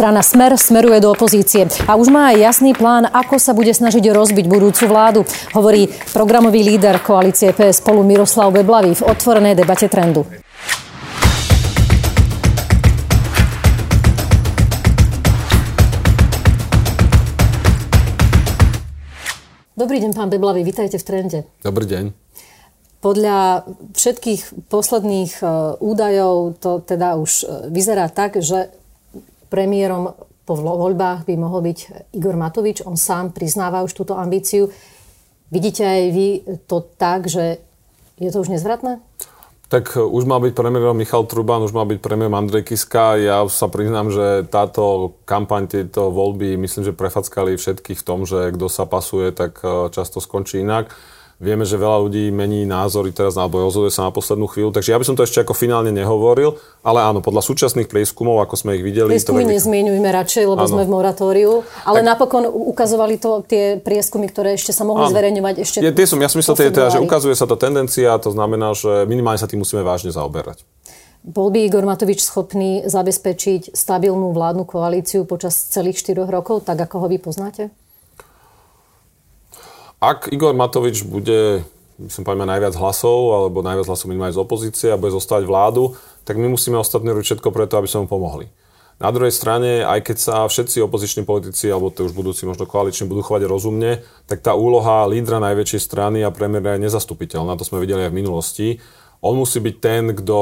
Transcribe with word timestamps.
Strana 0.00 0.24
Smer 0.24 0.56
smeruje 0.56 0.96
do 0.96 1.12
opozície 1.12 1.68
a 1.84 1.92
už 1.92 2.08
má 2.08 2.32
aj 2.32 2.40
jasný 2.40 2.72
plán, 2.72 3.04
ako 3.04 3.36
sa 3.36 3.52
bude 3.52 3.68
snažiť 3.68 4.00
rozbiť 4.08 4.48
budúcu 4.48 4.88
vládu, 4.88 5.28
hovorí 5.52 5.92
programový 6.16 6.64
líder 6.64 7.04
koalície 7.04 7.52
PS 7.52 7.84
spolu 7.84 8.00
Miroslav 8.00 8.48
Beblavý 8.48 8.96
v 8.96 9.04
otvorenej 9.04 9.60
debate 9.60 9.92
trendu. 9.92 10.24
Dobrý 19.76 20.00
deň, 20.00 20.16
pán 20.16 20.32
Beblavý, 20.32 20.64
vítajte 20.64 20.96
v 20.96 21.04
trende. 21.04 21.40
Dobrý 21.60 21.84
deň. 21.84 22.16
Podľa 23.04 23.68
všetkých 23.92 24.72
posledných 24.72 25.40
e, 25.40 25.44
údajov 25.80 26.56
to 26.56 26.84
teda 26.84 27.16
už 27.16 27.32
e, 27.44 27.44
vyzerá 27.72 28.08
tak, 28.08 28.40
že 28.40 28.79
premiérom 29.50 30.14
po 30.46 30.54
voľbách 30.54 31.26
by 31.26 31.34
mohol 31.38 31.62
byť 31.62 31.78
Igor 32.16 32.34
Matovič. 32.34 32.82
On 32.86 32.98
sám 32.98 33.30
priznáva 33.30 33.84
už 33.86 33.94
túto 33.94 34.18
ambíciu. 34.18 34.70
Vidíte 35.50 35.82
aj 35.82 36.02
vy 36.10 36.28
to 36.70 36.82
tak, 36.94 37.26
že 37.26 37.58
je 38.18 38.30
to 38.30 38.42
už 38.42 38.54
nezvratné? 38.54 39.02
Tak 39.70 39.94
e, 39.94 40.02
už 40.02 40.26
má 40.26 40.42
byť 40.42 40.52
premiérom 40.54 40.98
Michal 40.98 41.26
Truban, 41.30 41.62
už 41.62 41.70
má 41.70 41.86
byť 41.86 41.98
premiérom 42.02 42.34
Andrej 42.34 42.66
Kiska. 42.66 43.14
Ja 43.18 43.46
sa 43.46 43.70
priznám, 43.70 44.10
že 44.10 44.42
táto 44.50 45.14
kampaň, 45.22 45.70
tieto 45.70 46.10
voľby, 46.10 46.58
myslím, 46.58 46.90
že 46.90 46.98
prefackali 46.98 47.54
všetkých 47.54 48.02
v 48.02 48.06
tom, 48.06 48.26
že 48.26 48.50
kto 48.50 48.66
sa 48.66 48.90
pasuje, 48.90 49.30
tak 49.30 49.62
často 49.94 50.18
skončí 50.18 50.66
inak. 50.66 50.90
Vieme, 51.40 51.64
že 51.64 51.80
veľa 51.80 52.04
ľudí 52.04 52.28
mení 52.28 52.68
názory 52.68 53.16
teraz 53.16 53.32
alebo 53.40 53.64
rozhoduje 53.64 53.88
sa 53.88 54.04
na 54.04 54.12
poslednú 54.12 54.44
chvíľu, 54.44 54.76
takže 54.76 54.92
ja 54.92 55.00
by 55.00 55.08
som 55.08 55.16
to 55.16 55.24
ešte 55.24 55.40
ako 55.40 55.56
finálne 55.56 55.88
nehovoril, 55.88 56.60
ale 56.84 57.00
áno, 57.00 57.24
podľa 57.24 57.40
súčasných 57.40 57.88
prieskumov, 57.88 58.44
ako 58.44 58.60
sme 58.60 58.76
ich 58.76 58.84
videli... 58.84 59.16
Prieskumy 59.16 59.48
to 59.48 59.56
nezmienujme 59.56 60.04
radšej, 60.04 60.44
lebo 60.44 60.60
áno. 60.60 60.68
sme 60.68 60.84
v 60.84 60.90
moratóriu, 60.92 61.64
ale 61.88 62.04
tak, 62.04 62.08
napokon 62.12 62.44
ukazovali 62.44 63.16
to 63.16 63.40
tie 63.48 63.80
prieskumy, 63.80 64.28
ktoré 64.28 64.60
ešte 64.60 64.76
sa 64.76 64.84
mohli 64.84 65.08
áno. 65.08 65.16
zverejňovať 65.16 65.54
ešte... 65.64 65.76
Je, 65.80 65.88
tie 65.96 66.04
som, 66.04 66.20
ja 66.20 66.28
som 66.28 66.44
myslel, 66.44 66.76
teda, 66.76 66.92
že 66.92 67.00
ukazuje 67.00 67.32
sa 67.32 67.48
tá 67.48 67.56
tendencia, 67.56 68.20
to 68.20 68.36
znamená, 68.36 68.76
že 68.76 69.08
minimálne 69.08 69.40
sa 69.40 69.48
tým 69.48 69.64
musíme 69.64 69.80
vážne 69.80 70.12
zaoberať. 70.12 70.60
Bol 71.24 71.48
by 71.48 71.72
Igor 71.72 71.88
Matovič 71.88 72.20
schopný 72.20 72.84
zabezpečiť 72.84 73.72
stabilnú 73.72 74.36
vládnu 74.36 74.68
koalíciu 74.68 75.24
počas 75.24 75.56
celých 75.72 76.04
4 76.04 76.20
rokov, 76.28 76.68
tak 76.68 76.84
ako 76.84 77.00
ho 77.00 77.06
vy 77.08 77.16
poznáte? 77.16 77.72
Ak 80.00 80.32
Igor 80.32 80.56
Matovič 80.56 81.04
bude 81.04 81.60
som 82.08 82.24
poviem, 82.24 82.48
najviac 82.48 82.72
hlasov, 82.80 83.36
alebo 83.36 83.60
najviac 83.60 83.84
hlasov 83.84 84.08
minimálne 84.08 84.32
z 84.32 84.40
opozície 84.40 84.88
a 84.88 84.96
bude 84.96 85.12
zostať 85.12 85.44
vládu, 85.44 85.92
tak 86.24 86.40
my 86.40 86.48
musíme 86.48 86.80
ostatní 86.80 87.12
robiť 87.12 87.36
všetko 87.36 87.52
preto, 87.52 87.76
aby 87.76 87.84
sme 87.90 88.08
mu 88.08 88.08
pomohli. 88.08 88.48
Na 89.00 89.08
druhej 89.12 89.32
strane, 89.32 89.80
aj 89.80 90.12
keď 90.12 90.16
sa 90.16 90.36
všetci 90.44 90.84
opoziční 90.84 91.24
politici, 91.24 91.72
alebo 91.72 91.88
to 91.88 92.04
už 92.04 92.12
budúci 92.12 92.44
možno 92.44 92.68
koaliční, 92.68 93.08
budú 93.08 93.24
chovať 93.24 93.48
rozumne, 93.48 94.04
tak 94.28 94.44
tá 94.44 94.52
úloha 94.52 95.08
lídra 95.08 95.40
najväčšej 95.40 95.80
strany 95.80 96.20
a 96.20 96.32
premiéra 96.32 96.76
je 96.76 96.84
nezastupiteľná. 96.84 97.56
To 97.56 97.64
sme 97.64 97.80
videli 97.80 98.04
aj 98.04 98.12
v 98.12 98.18
minulosti. 98.20 98.68
On 99.20 99.36
musí 99.36 99.60
byť 99.60 99.76
ten, 99.84 100.16
kto 100.16 100.38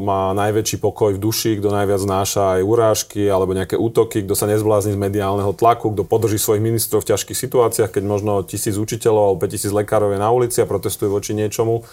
má 0.00 0.32
najväčší 0.32 0.80
pokoj 0.80 1.12
v 1.12 1.20
duši, 1.20 1.60
kto 1.60 1.68
najviac 1.68 2.00
znáša 2.00 2.56
aj 2.56 2.62
urážky 2.64 3.28
alebo 3.28 3.52
nejaké 3.52 3.76
útoky, 3.76 4.24
kto 4.24 4.32
sa 4.32 4.48
nezblázni 4.48 4.96
z 4.96 5.02
mediálneho 5.04 5.52
tlaku, 5.52 5.92
kto 5.92 6.08
podrží 6.08 6.40
svojich 6.40 6.64
ministrov 6.64 7.04
v 7.04 7.12
ťažkých 7.12 7.36
situáciách, 7.36 7.92
keď 7.92 8.04
možno 8.08 8.40
tisíc 8.40 8.80
učiteľov 8.80 9.36
alebo 9.36 9.44
5000 9.44 9.76
lekárov 9.84 10.16
je 10.16 10.20
na 10.24 10.32
ulici 10.32 10.64
a 10.64 10.70
protestujú 10.70 11.12
voči 11.12 11.36
niečomu. 11.36 11.84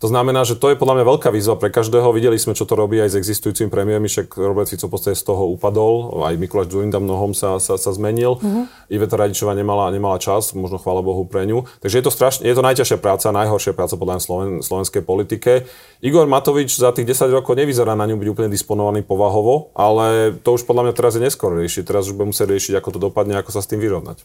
To 0.00 0.08
znamená, 0.08 0.48
že 0.48 0.56
to 0.56 0.72
je 0.72 0.80
podľa 0.80 0.96
mňa 0.96 1.04
veľká 1.12 1.28
výzva 1.28 1.60
pre 1.60 1.68
každého. 1.68 2.08
Videli 2.16 2.40
sme, 2.40 2.56
čo 2.56 2.64
to 2.64 2.72
robí 2.72 2.96
aj 2.96 3.12
s 3.12 3.20
existujúcimi 3.20 3.68
premiérmi, 3.68 4.08
však 4.08 4.32
Robert 4.32 4.72
Fico 4.72 4.88
v 4.88 4.96
podstate 4.96 5.12
z 5.12 5.28
toho 5.28 5.52
upadol, 5.52 6.24
aj 6.24 6.40
Mikuláš 6.40 6.72
Zurinda 6.72 6.96
mnohom 6.96 7.36
sa, 7.36 7.60
sa, 7.60 7.76
sa 7.76 7.90
zmenil. 7.92 8.40
Mm-hmm. 8.40 8.64
Iveta 8.88 9.20
Radičová 9.20 9.52
nemala, 9.52 9.92
nemala 9.92 10.16
čas, 10.16 10.56
možno 10.56 10.80
chvála 10.80 11.04
Bohu 11.04 11.28
pre 11.28 11.44
ňu. 11.44 11.68
Takže 11.84 12.00
je 12.00 12.04
to, 12.08 12.12
strašne, 12.16 12.48
je 12.48 12.56
to 12.56 12.64
najťažšia 12.64 12.96
práca, 12.96 13.28
najhoršia 13.28 13.76
práca 13.76 14.00
podľa 14.00 14.24
Sloven, 14.24 14.64
slovenskej 14.64 15.04
politike. 15.04 15.68
Igor 16.00 16.24
Matovič 16.24 16.80
za 16.80 16.96
tých 16.96 17.12
10 17.12 17.36
rokov 17.36 17.60
nevyzerá 17.60 17.92
na 17.92 18.08
ňu 18.08 18.16
byť 18.16 18.28
úplne 18.32 18.48
disponovaný 18.48 19.04
povahovo, 19.04 19.68
ale 19.76 20.32
to 20.32 20.56
už 20.56 20.64
podľa 20.64 20.88
mňa 20.88 20.94
teraz 20.96 21.20
je 21.20 21.28
neskoro 21.28 21.60
riešiť. 21.60 21.84
Teraz 21.84 22.08
už 22.08 22.16
bude 22.16 22.32
musieť 22.32 22.48
riešiť, 22.48 22.72
ako 22.80 22.88
to 22.96 22.98
dopadne, 23.12 23.36
ako 23.36 23.52
sa 23.52 23.60
s 23.60 23.68
tým 23.68 23.84
vyrovnať. 23.84 24.24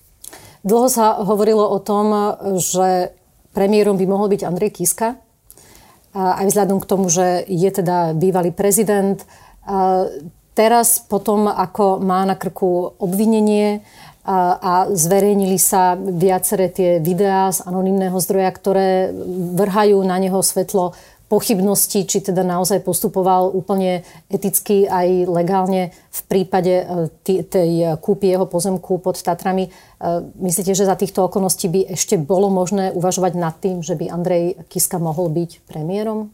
Dlho 0.64 0.88
sa 0.88 1.20
hovorilo 1.20 1.68
o 1.68 1.84
tom, 1.84 2.16
že 2.64 3.12
premiérom 3.52 4.00
by 4.00 4.06
mohol 4.08 4.32
byť 4.32 4.42
Andrej 4.48 4.72
Kiska 4.72 5.25
aj 6.16 6.48
vzhľadom 6.48 6.80
k 6.80 6.90
tomu, 6.90 7.12
že 7.12 7.44
je 7.44 7.68
teda 7.68 8.16
bývalý 8.16 8.56
prezident. 8.56 9.20
Teraz 10.56 11.04
potom, 11.04 11.52
ako 11.52 12.00
má 12.00 12.24
na 12.24 12.40
krku 12.40 12.96
obvinenie 12.96 13.84
a 14.26 14.90
zverejnili 14.90 15.60
sa 15.60 15.94
viaceré 16.00 16.72
tie 16.72 16.98
videá 17.04 17.52
z 17.52 17.62
anonimného 17.68 18.18
zdroja, 18.18 18.50
ktoré 18.56 19.14
vrhajú 19.60 20.02
na 20.02 20.18
neho 20.18 20.40
svetlo 20.42 20.98
pochybnosti, 21.26 22.06
či 22.06 22.22
teda 22.22 22.46
naozaj 22.46 22.86
postupoval 22.86 23.50
úplne 23.50 24.06
eticky 24.30 24.86
aj 24.86 25.26
legálne 25.26 25.90
v 26.14 26.22
prípade 26.30 26.86
e, 27.28 27.44
tej 27.44 27.98
kúpy 28.00 28.30
jeho 28.30 28.46
pozemku 28.46 29.02
pod 29.02 29.18
Tatrami. 29.20 29.68
E, 29.68 29.72
myslíte, 30.40 30.78
že 30.78 30.88
za 30.88 30.94
týchto 30.94 31.26
okolností 31.26 31.68
by 31.68 31.82
ešte 31.98 32.16
bolo 32.22 32.54
možné 32.54 32.94
uvažovať 32.94 33.34
nad 33.36 33.58
tým, 33.58 33.82
že 33.82 33.98
by 33.98 34.08
Andrej 34.08 34.64
Kiska 34.70 35.02
mohol 35.02 35.34
byť 35.34 35.66
premiérom? 35.66 36.32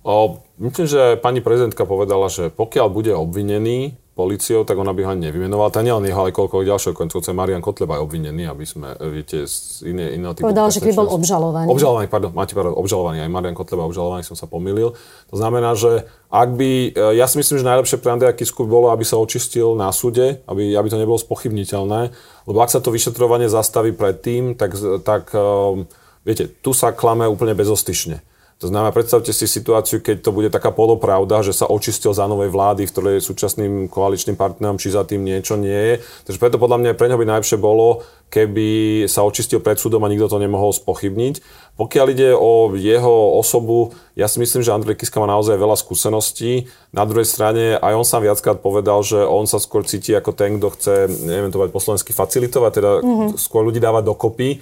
O, 0.00 0.40
myslím, 0.56 0.86
že 0.88 1.20
pani 1.20 1.44
prezidentka 1.44 1.84
povedala, 1.84 2.32
že 2.32 2.48
pokiaľ 2.48 2.88
bude 2.88 3.12
obvinený, 3.12 3.99
policiou, 4.20 4.68
tak 4.68 4.76
ona 4.76 4.92
by 4.92 5.00
ho 5.08 5.10
ani 5.16 5.32
nevymenovala. 5.32 5.72
Tá 5.72 5.80
nielen 5.80 6.04
jeho, 6.04 6.20
ale 6.20 6.36
koľko 6.36 6.60
ďalšieho 6.60 6.92
koncovce 6.92 7.32
Marian 7.32 7.64
Kotleba 7.64 7.96
je 7.96 8.04
obvinený, 8.04 8.44
aby 8.52 8.68
sme, 8.68 8.92
viete, 9.08 9.48
z 9.48 9.88
iné, 9.88 10.12
iného 10.12 10.36
typu... 10.36 10.52
Povedal, 10.52 10.68
že 10.68 10.84
bol 10.92 11.08
obžalovaný. 11.08 11.72
Obžalovaný, 11.72 12.06
pardon, 12.12 12.32
máte 12.36 12.52
pravdu, 12.52 12.76
obžalovaný. 12.76 13.24
Aj 13.24 13.32
Marian 13.32 13.56
Kotleba 13.56 13.88
obžalovaný, 13.88 14.28
som 14.28 14.36
sa 14.36 14.44
pomýlil. 14.44 14.92
To 15.32 15.36
znamená, 15.40 15.72
že 15.72 16.04
ak 16.28 16.48
by, 16.52 16.70
e, 16.92 17.16
ja 17.16 17.24
si 17.24 17.40
myslím, 17.40 17.56
že 17.58 17.66
najlepšie 17.66 17.96
pre 17.98 18.12
Andreja 18.12 18.36
Kisku 18.36 18.68
bolo, 18.68 18.92
aby 18.92 19.02
sa 19.02 19.16
očistil 19.16 19.72
na 19.74 19.88
súde, 19.90 20.44
aby, 20.44 20.76
aby 20.76 20.88
to 20.92 21.00
nebolo 21.00 21.16
spochybniteľné, 21.16 22.00
lebo 22.44 22.58
ak 22.60 22.70
sa 22.70 22.84
to 22.84 22.92
vyšetrovanie 22.92 23.48
zastaví 23.48 23.96
predtým, 23.96 24.54
tak, 24.54 24.76
tak 25.02 25.32
e, 25.32 25.88
viete, 26.28 26.52
tu 26.60 26.76
sa 26.76 26.92
klame 26.92 27.24
úplne 27.24 27.56
bezostyšne. 27.56 28.20
To 28.60 28.68
znamená, 28.68 28.92
predstavte 28.92 29.32
si 29.32 29.48
situáciu, 29.48 30.04
keď 30.04 30.20
to 30.20 30.36
bude 30.36 30.52
taká 30.52 30.68
polopravda, 30.68 31.40
že 31.40 31.56
sa 31.56 31.64
očistil 31.64 32.12
za 32.12 32.28
novej 32.28 32.52
vlády, 32.52 32.84
v 32.84 32.92
ktorej 32.92 33.24
súčasným 33.24 33.88
koaličným 33.88 34.36
partnerom, 34.36 34.76
či 34.76 34.92
za 34.92 35.00
tým 35.08 35.24
niečo 35.24 35.56
nie 35.56 35.72
je. 35.72 35.94
Takže 36.28 36.36
preto 36.36 36.60
podľa 36.60 36.76
mňa 36.84 36.92
pre 36.92 37.08
ňo 37.08 37.16
by 37.16 37.24
najlepšie 37.24 37.56
bolo, 37.56 38.04
keby 38.28 38.68
sa 39.08 39.24
očistil 39.24 39.64
pred 39.64 39.80
súdom 39.80 40.04
a 40.04 40.12
nikto 40.12 40.28
to 40.28 40.36
nemohol 40.36 40.76
spochybniť. 40.76 41.40
Pokiaľ 41.80 42.06
ide 42.12 42.36
o 42.36 42.68
jeho 42.76 43.40
osobu, 43.40 43.96
ja 44.12 44.28
si 44.28 44.36
myslím, 44.44 44.60
že 44.60 44.76
Andrej 44.76 45.00
Kiska 45.00 45.24
má 45.24 45.26
naozaj 45.32 45.56
veľa 45.56 45.80
skúseností. 45.80 46.68
Na 46.92 47.08
druhej 47.08 47.24
strane 47.24 47.80
aj 47.80 47.96
on 47.96 48.04
sám 48.04 48.28
viackrát 48.28 48.60
povedal, 48.60 49.00
že 49.00 49.24
on 49.24 49.48
sa 49.48 49.56
skôr 49.56 49.88
cíti 49.88 50.12
ako 50.12 50.36
ten, 50.36 50.60
kto 50.60 50.68
chce, 50.76 50.94
neviem 51.24 51.48
to 51.48 51.56
po 51.56 51.80
slovensky, 51.80 52.12
facilitovať, 52.12 52.72
teda 52.76 52.90
mm-hmm. 53.00 53.40
skôr 53.40 53.64
ľudí 53.64 53.80
dávať 53.80 54.04
dokopy 54.04 54.60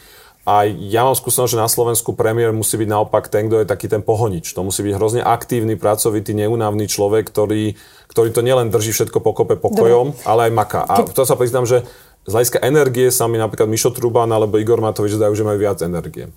a 0.48 0.64
ja 0.64 1.04
mám 1.04 1.12
skúsenosť, 1.12 1.52
že 1.52 1.60
na 1.60 1.68
Slovensku 1.68 2.16
premiér 2.16 2.56
musí 2.56 2.80
byť 2.80 2.88
naopak 2.88 3.28
ten, 3.28 3.52
kto 3.52 3.60
je 3.60 3.66
taký 3.68 3.84
ten 3.84 4.00
pohonič. 4.00 4.56
To 4.56 4.64
musí 4.64 4.80
byť 4.80 4.96
hrozne 4.96 5.20
aktívny, 5.20 5.76
pracovitý, 5.76 6.32
neunávny 6.32 6.88
človek, 6.88 7.28
ktorý, 7.28 7.76
ktorý 8.08 8.28
to 8.32 8.40
nielen 8.40 8.72
drží 8.72 8.96
všetko 8.96 9.20
pokope 9.20 9.60
pokojom, 9.60 10.16
Dobre. 10.16 10.24
ale 10.24 10.48
aj 10.48 10.52
maká. 10.56 10.80
A 10.88 11.04
to 11.04 11.28
sa 11.28 11.36
priznám, 11.36 11.68
že 11.68 11.84
z 12.24 12.32
hľadiska 12.32 12.64
energie 12.64 13.12
sa 13.12 13.28
mi 13.28 13.36
napríklad 13.36 13.68
Mišo 13.68 13.92
Truban 13.92 14.32
alebo 14.32 14.56
Igor 14.56 14.80
Matovič 14.80 15.20
zdajú, 15.20 15.36
že 15.36 15.44
majú 15.44 15.60
viac 15.60 15.84
energie. 15.84 16.32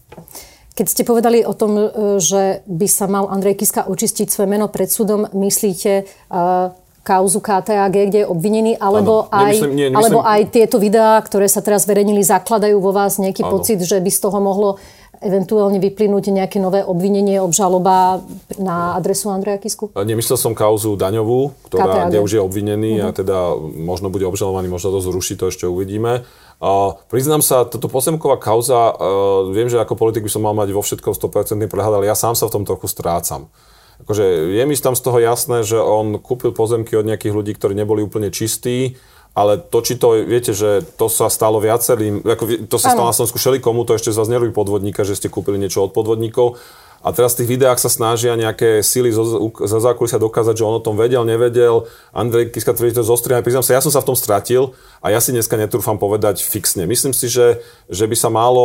Keď 0.75 0.88
ste 0.91 1.07
povedali 1.07 1.47
o 1.47 1.55
tom, 1.55 1.72
e, 1.79 1.88
že 2.19 2.67
by 2.67 2.88
sa 2.91 3.07
mal 3.07 3.31
Andrej 3.31 3.63
Kiska 3.63 3.88
očistiť 3.88 4.28
svoje 4.28 4.51
meno 4.51 4.67
pred 4.67 4.91
súdom, 4.91 5.28
myslíte 5.31 6.03
uh, 6.31 6.72
kauzu 7.01 7.41
KTAG, 7.41 8.13
kde 8.13 8.19
je 8.23 8.28
obvinený, 8.29 8.78
alebo, 8.78 9.25
ano, 9.25 9.34
aj, 9.34 9.53
nemyslím, 9.57 9.72
nie, 9.73 9.88
nemyslím... 9.89 9.97
alebo 9.97 10.20
aj 10.22 10.41
tieto 10.53 10.78
videá, 10.78 11.17
ktoré 11.17 11.49
sa 11.49 11.66
teraz 11.66 11.90
verejnili, 11.90 12.22
zakladajú 12.22 12.78
vo 12.78 12.93
vás 12.93 13.17
nejaký 13.17 13.41
ano. 13.41 13.58
pocit, 13.58 13.81
že 13.81 13.97
by 13.97 14.09
z 14.14 14.20
toho 14.22 14.37
mohlo 14.37 14.78
eventuálne 15.22 15.78
vyplynúť 15.78 16.34
nejaké 16.34 16.58
nové 16.58 16.81
obvinenie, 16.81 17.37
obžaloba 17.37 18.26
na 18.58 18.97
adresu 18.97 19.29
Andreja 19.29 19.61
Kisku? 19.61 19.93
Nemyslel 19.93 20.37
som 20.37 20.58
kauzu 20.58 20.97
daňovú, 20.97 21.53
ktorá, 21.70 22.09
kde 22.09 22.26
už 22.26 22.31
je 22.37 22.41
obvinený 22.41 22.97
uh-huh. 22.97 23.05
a 23.05 23.09
mhm. 23.14 23.17
teda 23.22 23.37
možno 23.85 24.09
bude 24.09 24.26
obžalovaný, 24.26 24.70
možno 24.70 24.97
to 24.97 25.02
zruší, 25.05 25.37
to 25.37 25.53
ešte 25.53 25.70
uvidíme. 25.70 26.26
Uh, 26.61 26.93
priznám 27.09 27.41
sa, 27.41 27.66
toto 27.66 27.90
posemková 27.90 28.37
kauza, 28.37 28.93
uh, 28.93 29.49
viem, 29.49 29.66
že 29.66 29.81
ako 29.81 29.97
politik 29.97 30.22
by 30.26 30.29
som 30.29 30.46
mal 30.46 30.53
mať 30.53 30.73
vo 30.73 30.85
všetkom 30.85 31.14
100% 31.17 31.58
prehľad, 31.66 32.02
ale 32.02 32.09
ja 32.09 32.14
sám 32.14 32.37
sa 32.37 32.46
v 32.46 32.61
tom 32.61 32.64
trochu 32.66 32.85
strácam 32.85 33.49
akože 34.02 34.53
je 34.58 34.64
mi 34.66 34.76
tam 34.78 34.98
z 34.98 35.02
toho 35.06 35.18
jasné, 35.22 35.62
že 35.62 35.78
on 35.78 36.18
kúpil 36.18 36.52
pozemky 36.52 36.98
od 36.98 37.06
nejakých 37.06 37.34
ľudí, 37.34 37.52
ktorí 37.56 37.74
neboli 37.78 38.02
úplne 38.02 38.34
čistí, 38.34 38.98
ale 39.32 39.56
to, 39.56 39.80
či 39.80 39.96
to, 39.96 40.28
viete, 40.28 40.52
že 40.52 40.84
to 41.00 41.08
sa 41.08 41.32
stalo 41.32 41.64
viacerým, 41.64 42.20
ako 42.20 42.68
to 42.68 42.76
sa 42.76 42.92
stalo 42.92 43.08
na 43.08 43.16
Slovensku 43.16 43.40
komu, 43.64 43.88
to 43.88 43.96
ešte 43.96 44.12
z 44.12 44.20
vás 44.20 44.28
nerobí 44.28 44.52
podvodníka, 44.52 45.08
že 45.08 45.16
ste 45.16 45.32
kúpili 45.32 45.56
niečo 45.56 45.88
od 45.88 45.96
podvodníkov. 45.96 46.59
A 47.02 47.09
teraz 47.09 47.34
v 47.34 47.44
tých 47.44 47.58
videách 47.58 47.82
sa 47.82 47.90
snažia 47.90 48.38
nejaké 48.38 48.86
sily 48.86 49.09
zo, 49.09 49.50
zo 49.50 49.80
zákulisia 49.82 50.22
dokázať, 50.22 50.53
že 50.53 50.68
on 50.70 50.78
o 50.78 50.86
tom 50.86 50.94
vedel, 50.94 51.26
nevedel. 51.26 51.90
Andrej 52.14 52.53
Kiska 52.53 52.78
tvrdí 52.78 52.94
to 52.94 53.02
zostrihané. 53.02 53.42
Priznám 53.42 53.66
sa, 53.66 53.74
ja 53.74 53.82
som 53.82 53.90
sa 53.90 54.06
v 54.06 54.14
tom 54.14 54.18
stratil 54.18 54.78
a 55.02 55.09
ja 55.09 55.18
si 55.18 55.34
dneska 55.34 55.58
netrúfam 55.58 55.98
povedať 55.98 56.46
fixne. 56.46 56.86
Myslím 56.86 57.09
si, 57.09 57.26
že, 57.26 57.66
že 57.90 58.06
by 58.06 58.14
sa 58.14 58.30
malo 58.30 58.64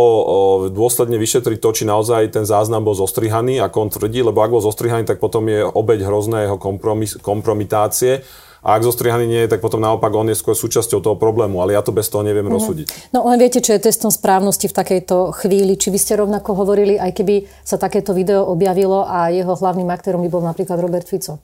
dôsledne 0.68 1.16
vyšetriť 1.16 1.58
to, 1.64 1.70
či 1.72 1.88
naozaj 1.88 2.28
ten 2.28 2.44
záznam 2.44 2.84
bol 2.84 2.92
zostrihaný, 2.92 3.56
ako 3.64 3.88
on 3.88 3.90
tvrdí, 3.90 4.20
lebo 4.20 4.44
ak 4.44 4.52
bol 4.52 4.60
zostrihaný, 4.60 5.08
tak 5.08 5.16
potom 5.16 5.48
je 5.48 5.64
obeď 5.64 6.04
hrozného 6.04 6.60
kompromis, 6.60 7.16
kompromitácie 7.16 8.20
a 8.66 8.74
ak 8.74 8.82
zostrihaný 8.82 9.30
nie 9.30 9.40
je, 9.46 9.54
tak 9.54 9.62
potom 9.62 9.78
naopak 9.78 10.10
on 10.10 10.26
je 10.26 10.34
skôr 10.34 10.58
súčasťou 10.58 10.98
toho 10.98 11.14
problému, 11.14 11.62
ale 11.62 11.78
ja 11.78 11.86
to 11.86 11.94
bez 11.94 12.10
toho 12.10 12.26
neviem 12.26 12.50
mm-hmm. 12.50 12.58
rozsúdiť. 12.58 12.86
No 13.14 13.22
len 13.30 13.38
viete, 13.38 13.62
čo 13.62 13.70
je 13.70 13.78
testom 13.78 14.10
správnosti 14.10 14.66
v 14.66 14.74
takejto 14.74 15.30
chvíli? 15.38 15.78
Či 15.78 15.94
by 15.94 15.98
ste 16.02 16.18
rovnako 16.18 16.58
hovorili, 16.58 16.98
aj 16.98 17.14
keby 17.14 17.46
sa 17.62 17.78
takéto 17.78 18.10
video 18.10 18.42
objavilo 18.50 19.06
a 19.06 19.30
jeho 19.30 19.54
hlavným 19.54 19.86
aktérom 19.94 20.18
by 20.26 20.30
bol 20.34 20.42
napríklad 20.42 20.82
Robert 20.82 21.06
Fico? 21.06 21.38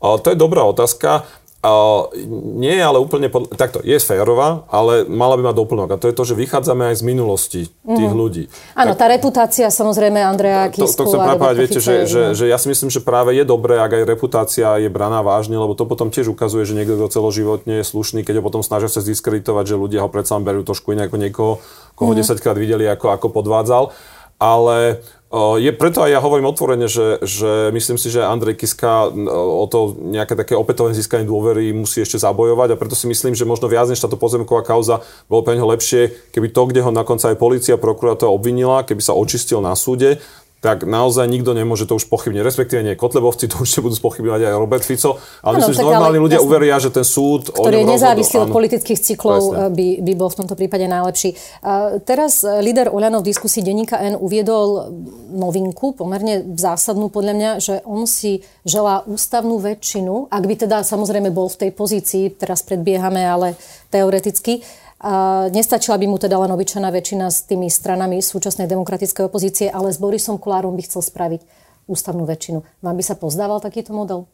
To 0.00 0.24
je 0.24 0.38
dobrá 0.40 0.64
otázka. 0.64 1.28
Uh, 1.58 2.14
nie 2.54 2.70
je 2.70 2.84
ale 2.86 3.02
úplne, 3.02 3.26
pod... 3.26 3.50
takto, 3.50 3.82
je 3.82 3.98
férová, 3.98 4.62
ale 4.70 5.02
mala 5.10 5.34
by 5.34 5.50
mať 5.50 5.56
doplnok. 5.58 5.88
A 5.90 5.98
to 5.98 6.06
je 6.06 6.14
to, 6.14 6.22
že 6.22 6.38
vychádzame 6.38 6.94
aj 6.94 7.02
z 7.02 7.02
minulosti 7.02 7.60
tých 7.82 8.12
mm. 8.14 8.14
ľudí. 8.14 8.46
Áno, 8.78 8.94
tak, 8.94 9.02
tá 9.02 9.06
reputácia 9.10 9.66
samozrejme 9.66 10.22
Andreja 10.22 10.70
Kisku 10.70 10.94
To, 10.94 11.02
to 11.02 11.04
chcem 11.10 11.18
práve 11.18 11.58
viete, 11.58 11.82
že, 11.82 12.06
že, 12.06 12.38
že 12.38 12.46
ja 12.46 12.62
si 12.62 12.70
myslím, 12.70 12.94
že 12.94 13.02
práve 13.02 13.34
je 13.34 13.42
dobré, 13.42 13.74
ak 13.82 13.90
aj 13.90 14.06
reputácia 14.06 14.78
je 14.78 14.86
braná 14.86 15.18
vážne, 15.18 15.58
lebo 15.58 15.74
to 15.74 15.82
potom 15.82 16.14
tiež 16.14 16.30
ukazuje, 16.30 16.62
že 16.62 16.78
niekto, 16.78 16.94
kto 16.94 17.10
celoživotne 17.10 17.82
je 17.82 17.84
slušný, 17.90 18.22
keď 18.22 18.38
ho 18.38 18.46
potom 18.46 18.62
snažia 18.62 18.86
sa 18.86 19.02
zdiskreditovať, 19.02 19.74
že 19.74 19.82
ľudia 19.82 20.06
ho 20.06 20.10
predsa 20.14 20.38
berú 20.38 20.62
trošku 20.62 20.94
inak 20.94 21.10
ako 21.10 21.18
niekoho, 21.18 21.52
koho 21.98 22.14
mm. 22.14 22.22
10 22.22 22.38
krát 22.38 22.54
videli, 22.54 22.86
ako, 22.86 23.10
ako 23.18 23.34
podvádzal. 23.34 23.90
Ale 24.38 25.02
je 25.36 25.68
preto 25.76 26.00
aj 26.00 26.16
ja 26.16 26.24
hovorím 26.24 26.48
otvorene, 26.48 26.88
že, 26.88 27.20
že 27.20 27.68
myslím 27.76 28.00
si, 28.00 28.08
že 28.08 28.24
Andrej 28.24 28.56
Kiska 28.56 29.12
o 29.36 29.68
to 29.68 29.92
nejaké 30.00 30.32
také 30.32 30.56
opätovné 30.56 30.96
získanie 30.96 31.28
dôvery 31.28 31.68
musí 31.76 32.00
ešte 32.00 32.16
zabojovať 32.16 32.72
a 32.72 32.80
preto 32.80 32.96
si 32.96 33.04
myslím, 33.12 33.36
že 33.36 33.44
možno 33.44 33.68
viac 33.68 33.92
než 33.92 34.00
táto 34.00 34.16
pozemková 34.16 34.64
kauza 34.64 35.04
bolo 35.28 35.44
pre 35.44 35.52
neho 35.52 35.68
lepšie, 35.68 36.32
keby 36.32 36.48
to, 36.48 36.72
kde 36.72 36.80
ho 36.80 36.88
nakonca 36.88 37.28
aj 37.28 37.36
policia, 37.36 37.76
prokurátor 37.76 38.32
obvinila, 38.32 38.88
keby 38.88 39.04
sa 39.04 39.12
očistil 39.12 39.60
na 39.60 39.76
súde, 39.76 40.16
tak 40.58 40.82
naozaj 40.82 41.30
nikto 41.30 41.54
nemôže 41.54 41.86
to 41.86 41.94
už 41.94 42.10
pochybne, 42.10 42.42
respektíve 42.42 42.82
nie 42.82 42.98
Kotlebovci 42.98 43.46
to 43.46 43.62
už 43.62 43.78
budú 43.78 43.94
spochybňovať 43.94 44.40
aj 44.50 44.54
Robert 44.58 44.82
Fico, 44.82 45.22
ale 45.38 45.62
ano, 45.62 45.70
myslím, 45.70 45.74
že 45.78 45.84
normálni 45.86 46.18
ľudia 46.18 46.38
jasný, 46.42 46.48
uveria, 46.50 46.76
že 46.82 46.90
ten 46.90 47.06
súd... 47.06 47.54
Ktorý 47.54 47.86
je 47.86 47.86
nezávislý 47.86 48.36
od 48.42 48.50
politických 48.50 48.98
cyklov, 48.98 49.70
by, 49.70 49.88
by 50.02 50.12
bol 50.18 50.28
v 50.34 50.38
tomto 50.42 50.58
prípade 50.58 50.90
najlepší. 50.90 51.38
Uh, 51.62 52.02
teraz 52.02 52.42
líder 52.42 52.90
Oľanov 52.90 53.22
v 53.22 53.30
diskusii 53.30 53.62
denníka 53.62 54.02
N 54.02 54.18
uviedol 54.18 54.90
novinku, 55.30 55.94
pomerne 55.94 56.42
zásadnú 56.58 57.06
podľa 57.06 57.34
mňa, 57.38 57.50
že 57.62 57.74
on 57.86 58.10
si 58.10 58.42
želá 58.66 59.06
ústavnú 59.06 59.62
väčšinu, 59.62 60.26
ak 60.26 60.42
by 60.42 60.54
teda 60.66 60.82
samozrejme 60.82 61.30
bol 61.30 61.46
v 61.46 61.66
tej 61.66 61.70
pozícii, 61.70 62.34
teraz 62.34 62.66
predbiehame, 62.66 63.22
ale 63.22 63.54
teoreticky, 63.94 64.60
a 64.98 65.46
nestačila 65.54 65.94
by 65.94 66.06
mu 66.10 66.18
teda 66.18 66.34
len 66.34 66.50
obyčajná 66.50 66.90
väčšina 66.90 67.30
s 67.30 67.46
tými 67.46 67.70
stranami 67.70 68.18
súčasnej 68.18 68.66
demokratickej 68.66 69.30
opozície, 69.30 69.66
ale 69.70 69.94
s 69.94 70.02
Borisom 70.02 70.42
Kolárom 70.42 70.74
by 70.74 70.82
chcel 70.82 71.06
spraviť 71.06 71.46
ústavnú 71.86 72.26
väčšinu. 72.26 72.66
Vám 72.82 72.96
by 72.98 73.04
sa 73.06 73.14
pozdával 73.14 73.62
takýto 73.62 73.94
model? 73.94 74.26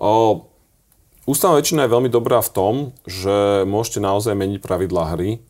O, 0.00 0.44
ústavná 1.28 1.60
väčšina 1.60 1.84
je 1.84 1.92
veľmi 1.92 2.08
dobrá 2.08 2.40
v 2.40 2.50
tom, 2.52 2.74
že 3.04 3.68
môžete 3.68 4.00
naozaj 4.00 4.32
meniť 4.32 4.64
pravidlá 4.64 5.16
hry 5.16 5.44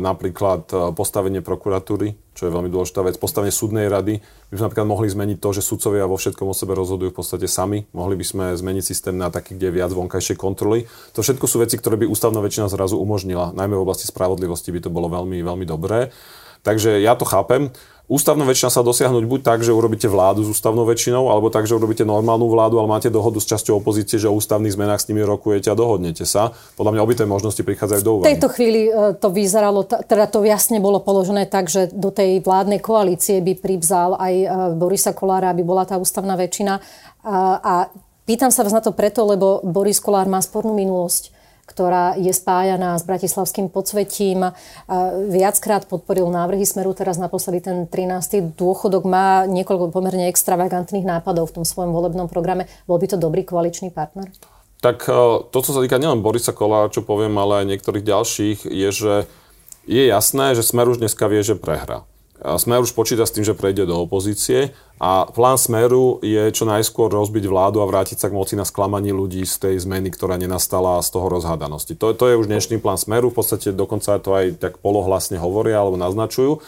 napríklad 0.00 0.68
e, 0.68 0.76
postavenie 0.92 1.40
prokuratúry, 1.40 2.20
čo 2.36 2.44
je 2.44 2.52
veľmi 2.52 2.68
dôležitá 2.68 3.00
vec, 3.00 3.16
postavenie 3.16 3.48
súdnej 3.48 3.88
rady. 3.88 4.20
By 4.52 4.54
sme 4.60 4.64
napríklad 4.68 4.86
mohli 4.86 5.08
zmeniť 5.08 5.40
to, 5.40 5.56
že 5.56 5.64
sudcovia 5.64 6.04
vo 6.04 6.20
všetkom 6.20 6.52
o 6.52 6.54
sebe 6.54 6.76
rozhodujú 6.76 7.10
v 7.10 7.18
podstate 7.18 7.48
sami. 7.48 7.88
Mohli 7.96 8.20
by 8.20 8.24
sme 8.28 8.44
zmeniť 8.52 8.84
systém 8.84 9.16
na 9.16 9.32
taký, 9.32 9.56
kde 9.56 9.72
je 9.72 9.76
viac 9.80 9.90
vonkajšej 9.96 10.36
kontroly. 10.36 10.84
To 11.16 11.24
všetko 11.24 11.48
sú 11.48 11.64
veci, 11.64 11.80
ktoré 11.80 11.96
by 11.96 12.04
ústavná 12.04 12.44
väčšina 12.44 12.68
zrazu 12.68 13.00
umožnila. 13.00 13.56
Najmä 13.56 13.74
v 13.80 13.84
oblasti 13.88 14.04
spravodlivosti 14.04 14.68
by 14.68 14.84
to 14.84 14.92
bolo 14.92 15.08
veľmi, 15.08 15.40
veľmi 15.40 15.64
dobré. 15.64 16.12
Takže 16.60 16.98
ja 17.00 17.16
to 17.16 17.24
chápem. 17.24 17.72
Ústavná 18.06 18.46
väčšina 18.46 18.70
sa 18.70 18.86
dosiahnuť 18.86 19.26
buď 19.26 19.40
tak, 19.42 19.66
že 19.66 19.74
urobíte 19.74 20.06
vládu 20.06 20.46
s 20.46 20.54
ústavnou 20.54 20.86
väčšinou, 20.86 21.26
alebo 21.26 21.50
tak, 21.50 21.66
že 21.66 21.74
urobíte 21.74 22.06
normálnu 22.06 22.46
vládu, 22.46 22.78
ale 22.78 22.86
máte 22.86 23.10
dohodu 23.10 23.42
s 23.42 23.50
časťou 23.50 23.82
opozície, 23.82 24.14
že 24.22 24.30
o 24.30 24.38
ústavných 24.38 24.78
zmenách 24.78 25.02
s 25.02 25.10
nimi 25.10 25.26
rokujete 25.26 25.66
a 25.66 25.74
dohodnete 25.74 26.22
sa. 26.22 26.54
Podľa 26.78 26.94
mňa 26.94 27.02
obidve 27.02 27.26
možnosti 27.26 27.58
prichádzajú 27.66 28.00
do 28.06 28.10
úvahy. 28.14 28.30
V 28.30 28.32
tejto 28.38 28.50
chvíli 28.54 28.82
e, 28.86 29.18
to 29.18 29.26
vyzeralo, 29.34 29.82
teda 29.82 30.30
to 30.30 30.46
jasne 30.46 30.78
bolo 30.78 31.02
položené 31.02 31.50
tak, 31.50 31.66
že 31.66 31.90
do 31.90 32.14
tej 32.14 32.46
vládnej 32.46 32.78
koalície 32.78 33.42
by 33.42 33.58
privzal 33.58 34.14
aj 34.22 34.34
e, 34.38 34.46
Borisa 34.78 35.10
Kolára, 35.10 35.50
aby 35.50 35.66
bola 35.66 35.82
tá 35.82 35.98
ústavná 35.98 36.38
väčšina. 36.38 36.78
A 37.58 37.90
pýtam 38.22 38.54
sa 38.54 38.62
vás 38.62 38.70
na 38.70 38.78
to 38.78 38.94
preto, 38.94 39.26
lebo 39.26 39.66
Boris 39.66 39.98
Kolár 39.98 40.30
má 40.30 40.38
spornú 40.38 40.78
minulosť 40.78 41.34
ktorá 41.76 42.16
je 42.16 42.32
spájaná 42.32 42.96
s 42.96 43.04
bratislavským 43.04 43.68
podsvetím. 43.68 44.48
Viackrát 45.28 45.84
podporil 45.84 46.24
návrhy 46.32 46.64
Smeru, 46.64 46.96
teraz 46.96 47.20
naposledy 47.20 47.60
ten 47.60 47.84
13. 47.84 48.56
dôchodok 48.56 49.04
má 49.04 49.44
niekoľko 49.44 49.92
pomerne 49.92 50.32
extravagantných 50.32 51.04
nápadov 51.04 51.52
v 51.52 51.60
tom 51.60 51.64
svojom 51.68 51.92
volebnom 51.92 52.32
programe. 52.32 52.64
Bol 52.88 52.96
by 52.96 53.12
to 53.12 53.20
dobrý 53.20 53.44
koaličný 53.44 53.92
partner? 53.92 54.32
Tak 54.80 55.04
e, 55.04 55.44
to, 55.52 55.58
čo 55.60 55.76
sa 55.76 55.84
týka 55.84 56.00
nielen 56.00 56.24
Borisa 56.24 56.56
Kolára, 56.56 56.88
čo 56.88 57.04
poviem, 57.04 57.36
ale 57.36 57.60
aj 57.60 57.76
niektorých 57.76 58.08
ďalších, 58.08 58.58
je, 58.64 58.88
že 58.88 59.14
je 59.84 60.02
jasné, 60.08 60.56
že 60.56 60.64
Smer 60.64 60.88
už 60.88 61.04
dneska 61.04 61.28
vie, 61.28 61.44
že 61.44 61.60
prehra. 61.60 62.08
Smer 62.36 62.84
už 62.84 62.92
počíta 62.92 63.24
s 63.24 63.32
tým, 63.32 63.48
že 63.48 63.56
prejde 63.56 63.88
do 63.88 64.04
opozície 64.04 64.76
a 65.00 65.24
plán 65.24 65.56
Smeru 65.56 66.20
je 66.20 66.52
čo 66.52 66.68
najskôr 66.68 67.08
rozbiť 67.08 67.48
vládu 67.48 67.80
a 67.80 67.88
vrátiť 67.88 68.20
sa 68.20 68.28
k 68.28 68.36
moci 68.36 68.60
na 68.60 68.68
sklamanie 68.68 69.12
ľudí 69.12 69.44
z 69.44 69.56
tej 69.56 69.74
zmeny, 69.80 70.12
ktorá 70.12 70.36
nenastala 70.36 71.00
z 71.00 71.08
toho 71.16 71.32
rozhádanosti. 71.32 71.96
To, 71.96 72.12
to 72.12 72.28
je 72.28 72.36
už 72.36 72.48
dnešný 72.48 72.80
plán 72.80 73.00
Smeru, 73.00 73.32
v 73.32 73.40
podstate 73.40 73.72
dokonca 73.72 74.20
to 74.20 74.36
aj 74.36 74.60
tak 74.60 74.76
polohlasne 74.84 75.40
hovoria 75.40 75.80
alebo 75.80 75.96
naznačujú. 75.96 76.60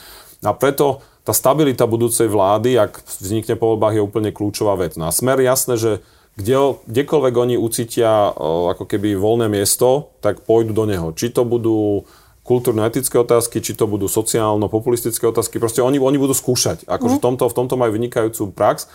A 0.44 0.56
preto 0.56 1.05
tá 1.29 1.37
stabilita 1.37 1.85
budúcej 1.85 2.32
vlády, 2.32 2.81
ak 2.81 3.05
vznikne 3.20 3.61
po 3.61 3.76
voľbách, 3.76 4.00
je 4.00 4.06
úplne 4.06 4.31
kľúčová 4.32 4.81
vec. 4.81 4.97
No 4.97 5.12
Smer 5.12 5.37
jasné, 5.44 5.76
že 5.76 6.00
kde, 6.38 6.79
kdekoľvek 6.87 7.35
oni 7.35 7.56
ucítia 7.59 8.31
ako 8.70 8.87
keby 8.87 9.19
voľné 9.19 9.50
miesto, 9.50 10.15
tak 10.23 10.47
pôjdu 10.47 10.70
do 10.70 10.87
neho. 10.87 11.11
Či 11.11 11.35
to 11.35 11.43
budú 11.43 12.06
kultúrno-etické 12.48 13.20
otázky, 13.20 13.60
či 13.60 13.76
to 13.76 13.84
budú 13.84 14.08
sociálno-populistické 14.08 15.28
otázky. 15.28 15.60
Proste 15.60 15.84
oni, 15.84 16.00
oni 16.00 16.16
budú 16.16 16.32
skúšať. 16.32 16.88
Akože 16.88 17.14
mm. 17.14 17.20
v, 17.20 17.24
tomto, 17.28 17.44
v 17.52 17.56
tomto 17.60 17.74
majú 17.76 17.92
vynikajúcu 17.92 18.56
prax. 18.56 18.88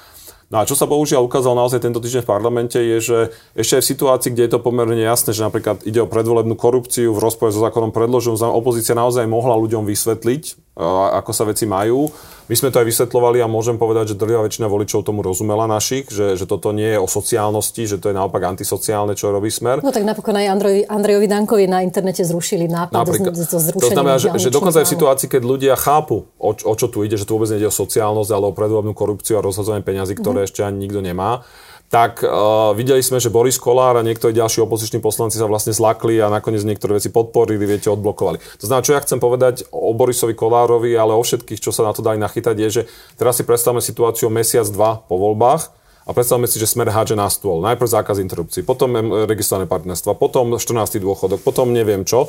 No 0.49 0.61
a 0.61 0.69
čo 0.69 0.77
sa 0.77 0.89
bohužiaľ 0.89 1.25
ukázalo 1.25 1.57
naozaj 1.57 1.81
tento 1.81 1.97
týždeň 1.97 2.25
v 2.25 2.29
parlamente 2.29 2.77
je, 2.77 2.97
že 3.01 3.17
ešte 3.57 3.73
aj 3.77 3.83
v 3.85 3.91
situácii, 3.93 4.29
kde 4.33 4.43
je 4.45 4.51
to 4.53 4.61
pomerne 4.61 5.01
jasné, 5.01 5.33
že 5.33 5.41
napríklad 5.41 5.81
ide 5.85 6.01
o 6.01 6.09
predvolebnú 6.09 6.53
korupciu 6.53 7.09
v 7.09 7.21
rozpore 7.21 7.49
so 7.49 7.57
zákonom 7.61 7.89
predloženú, 7.89 8.37
opozícia 8.53 8.93
naozaj 8.93 9.25
mohla 9.25 9.57
ľuďom 9.57 9.85
vysvetliť, 9.89 10.43
ako 10.77 11.31
sa 11.31 11.45
veci 11.45 11.69
majú. 11.69 12.09
My 12.51 12.59
sme 12.59 12.73
to 12.73 12.81
aj 12.83 12.87
vysvetlovali 12.89 13.39
a 13.39 13.47
môžem 13.47 13.79
povedať, 13.79 14.13
že 14.13 14.19
drvivá 14.19 14.43
väčšina 14.43 14.67
voličov 14.67 15.07
tomu 15.07 15.23
rozumela 15.23 15.63
našich, 15.63 16.11
že, 16.11 16.35
že 16.35 16.43
toto 16.43 16.75
nie 16.75 16.91
je 16.91 16.99
o 16.99 17.07
sociálnosti, 17.07 17.87
že 17.87 17.97
to 18.03 18.11
je 18.11 18.15
naopak 18.17 18.43
antisociálne, 18.43 19.15
čo 19.15 19.31
robí 19.31 19.47
Smer. 19.47 19.79
No 19.79 19.95
tak 19.95 20.03
napokon 20.03 20.35
aj 20.35 20.51
Andrej, 20.51 20.83
Andrejovi 20.89 21.27
Dankovi 21.31 21.65
na 21.71 21.79
internete 21.85 22.25
zrušili 22.27 22.67
nápad 22.67 22.99
Napríklad, 22.99 23.31
to, 23.31 23.57
to 23.79 23.89
znamená, 23.95 24.19
že, 24.19 24.27
že 24.35 24.51
dokonca 24.51 24.83
aj 24.83 24.87
v 24.89 24.93
situácii, 24.97 25.27
keď 25.31 25.41
ľudia 25.45 25.75
chápu, 25.79 26.27
o, 26.35 26.51
o 26.51 26.73
čo 26.75 26.91
tu 26.91 27.07
ide, 27.07 27.15
že 27.15 27.23
tu 27.23 27.39
vôbec 27.39 27.47
nejde 27.53 27.69
o 27.69 27.73
sociálnosť, 27.73 28.31
ale 28.35 28.45
o 28.49 28.53
predvolebnú 28.53 28.91
korupciu 28.91 29.39
a 29.39 29.45
rozhadzovanie 29.45 29.85
peňazí, 29.85 30.19
ktoré 30.19 30.43
mm-hmm. 30.43 30.49
ešte 30.51 30.61
ani 30.67 30.77
nikto 30.83 30.99
nemá, 30.99 31.47
tak 31.93 32.25
uh, 32.25 32.73
videli 32.73 33.05
sme, 33.05 33.21
že 33.21 33.29
Boris 33.29 33.61
Kolár 33.61 34.01
a 34.01 34.01
niektorí 34.01 34.33
ďalší 34.33 34.65
opoziční 34.65 34.97
poslanci 34.97 35.37
sa 35.37 35.45
vlastne 35.45 35.77
zlakli 35.77 36.17
a 36.17 36.25
nakoniec 36.25 36.65
niektoré 36.65 36.97
veci 36.97 37.13
podporili, 37.13 37.69
viete, 37.69 37.85
odblokovali. 37.93 38.41
To 38.41 38.65
znamená, 38.65 38.81
čo 38.81 38.97
ja 38.97 39.03
chcem 39.05 39.21
povedať 39.21 39.69
o 39.69 39.93
Borisovi 39.93 40.33
Kolárovi, 40.33 40.97
ale 40.97 41.13
o 41.13 41.21
všetkých, 41.21 41.61
čo 41.61 41.69
sa 41.69 41.85
na 41.85 41.93
to 41.93 42.01
dali 42.01 42.17
nachytať, 42.17 42.55
je, 42.57 42.69
že 42.73 42.81
teraz 43.13 43.37
si 43.37 43.45
predstavme 43.45 43.77
situáciu 43.77 44.33
mesiac, 44.33 44.65
dva 44.73 45.05
po 45.05 45.21
voľbách 45.21 45.69
a 46.03 46.17
predstavme 46.17 46.49
si, 46.49 46.57
že 46.57 46.65
smer 46.65 46.89
hádže 46.89 47.13
na 47.13 47.29
stôl. 47.29 47.61
Najprv 47.61 47.85
zákaz 47.85 48.17
interrupcií, 48.17 48.65
potom 48.65 48.97
registrované 49.29 49.69
partnerstva, 49.69 50.17
potom 50.17 50.57
14. 50.57 50.97
dôchodok, 50.97 51.45
potom 51.45 51.69
neviem 51.69 52.01
čo. 52.09 52.25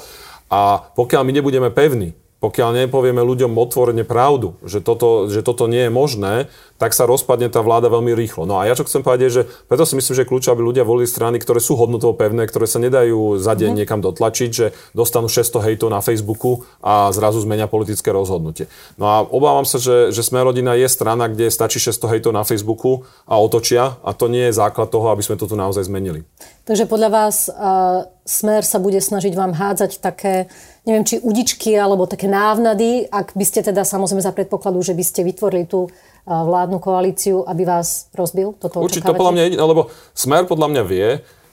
A 0.52 0.92
pokiaľ 0.92 1.24
my 1.24 1.32
nebudeme 1.40 1.72
pevní, 1.72 2.12
pokiaľ 2.44 2.84
nepovieme 2.84 3.24
ľuďom 3.24 3.56
otvorene 3.56 4.04
pravdu, 4.04 4.52
že 4.60 4.84
toto, 4.84 5.32
že 5.32 5.40
toto 5.40 5.64
nie 5.64 5.88
je 5.88 5.92
možné, 5.92 6.52
tak 6.76 6.92
sa 6.92 7.08
rozpadne 7.08 7.48
tá 7.48 7.64
vláda 7.64 7.88
veľmi 7.88 8.12
rýchlo. 8.12 8.44
No 8.44 8.60
a 8.60 8.68
ja 8.68 8.76
čo 8.76 8.84
chcem 8.84 9.00
povedať 9.00 9.32
že 9.32 9.42
preto 9.72 9.88
si 9.88 9.96
myslím, 9.96 10.12
že 10.12 10.28
kľúč, 10.28 10.52
aby 10.52 10.60
ľudia 10.60 10.84
volili 10.84 11.08
strany, 11.08 11.40
ktoré 11.40 11.56
sú 11.56 11.80
hodnotovo 11.80 12.12
pevné, 12.12 12.44
ktoré 12.44 12.68
sa 12.68 12.76
nedajú 12.76 13.40
za 13.40 13.56
deň 13.56 13.72
mm. 13.72 13.78
niekam 13.80 14.04
dotlačiť, 14.04 14.50
že 14.52 14.66
dostanú 14.92 15.32
600 15.32 15.64
hejtov 15.72 15.88
na 15.88 16.04
Facebooku 16.04 16.68
a 16.84 17.08
zrazu 17.16 17.40
zmenia 17.40 17.64
politické 17.64 18.12
rozhodnutie. 18.12 18.68
No 19.00 19.08
a 19.08 19.24
obávam 19.24 19.64
sa, 19.64 19.80
že, 19.80 20.12
že 20.12 20.20
Smerodina 20.20 20.76
je 20.76 20.84
strana, 20.92 21.32
kde 21.32 21.48
stačí 21.48 21.80
600 21.80 22.12
hejtov 22.12 22.36
na 22.36 22.44
Facebooku 22.44 23.08
a 23.24 23.40
otočia 23.40 23.96
a 24.04 24.12
to 24.12 24.28
nie 24.28 24.52
je 24.52 24.58
základ 24.60 24.92
toho, 24.92 25.08
aby 25.08 25.24
sme 25.24 25.40
to 25.40 25.48
tu 25.48 25.56
naozaj 25.56 25.88
zmenili. 25.88 26.28
Takže 26.64 26.88
podľa 26.88 27.10
vás 27.12 27.52
uh, 27.52 28.08
Smer 28.24 28.64
sa 28.64 28.80
bude 28.80 28.96
snažiť 28.96 29.36
vám 29.36 29.52
hádzať 29.52 30.00
také 30.00 30.48
neviem, 30.88 31.04
či 31.04 31.20
udičky 31.20 31.76
alebo 31.76 32.08
také 32.08 32.24
návnady, 32.28 33.04
ak 33.08 33.36
by 33.36 33.44
ste 33.44 33.60
teda 33.64 33.84
samozrejme 33.84 34.24
za 34.24 34.32
predpokladu, 34.32 34.80
že 34.80 34.96
by 34.96 35.04
ste 35.04 35.20
vytvorili 35.24 35.68
tú 35.68 35.92
vládnu 36.24 36.80
koalíciu, 36.80 37.44
aby 37.44 37.68
vás 37.68 38.08
rozbil? 38.16 38.56
Toto 38.56 38.80
Určite 38.80 39.12
to 39.12 39.16
podľa 39.16 39.32
mňa 39.36 39.44
lebo 39.60 39.92
Smer 40.16 40.48
podľa 40.48 40.68
mňa 40.72 40.82
vie, 40.88 41.08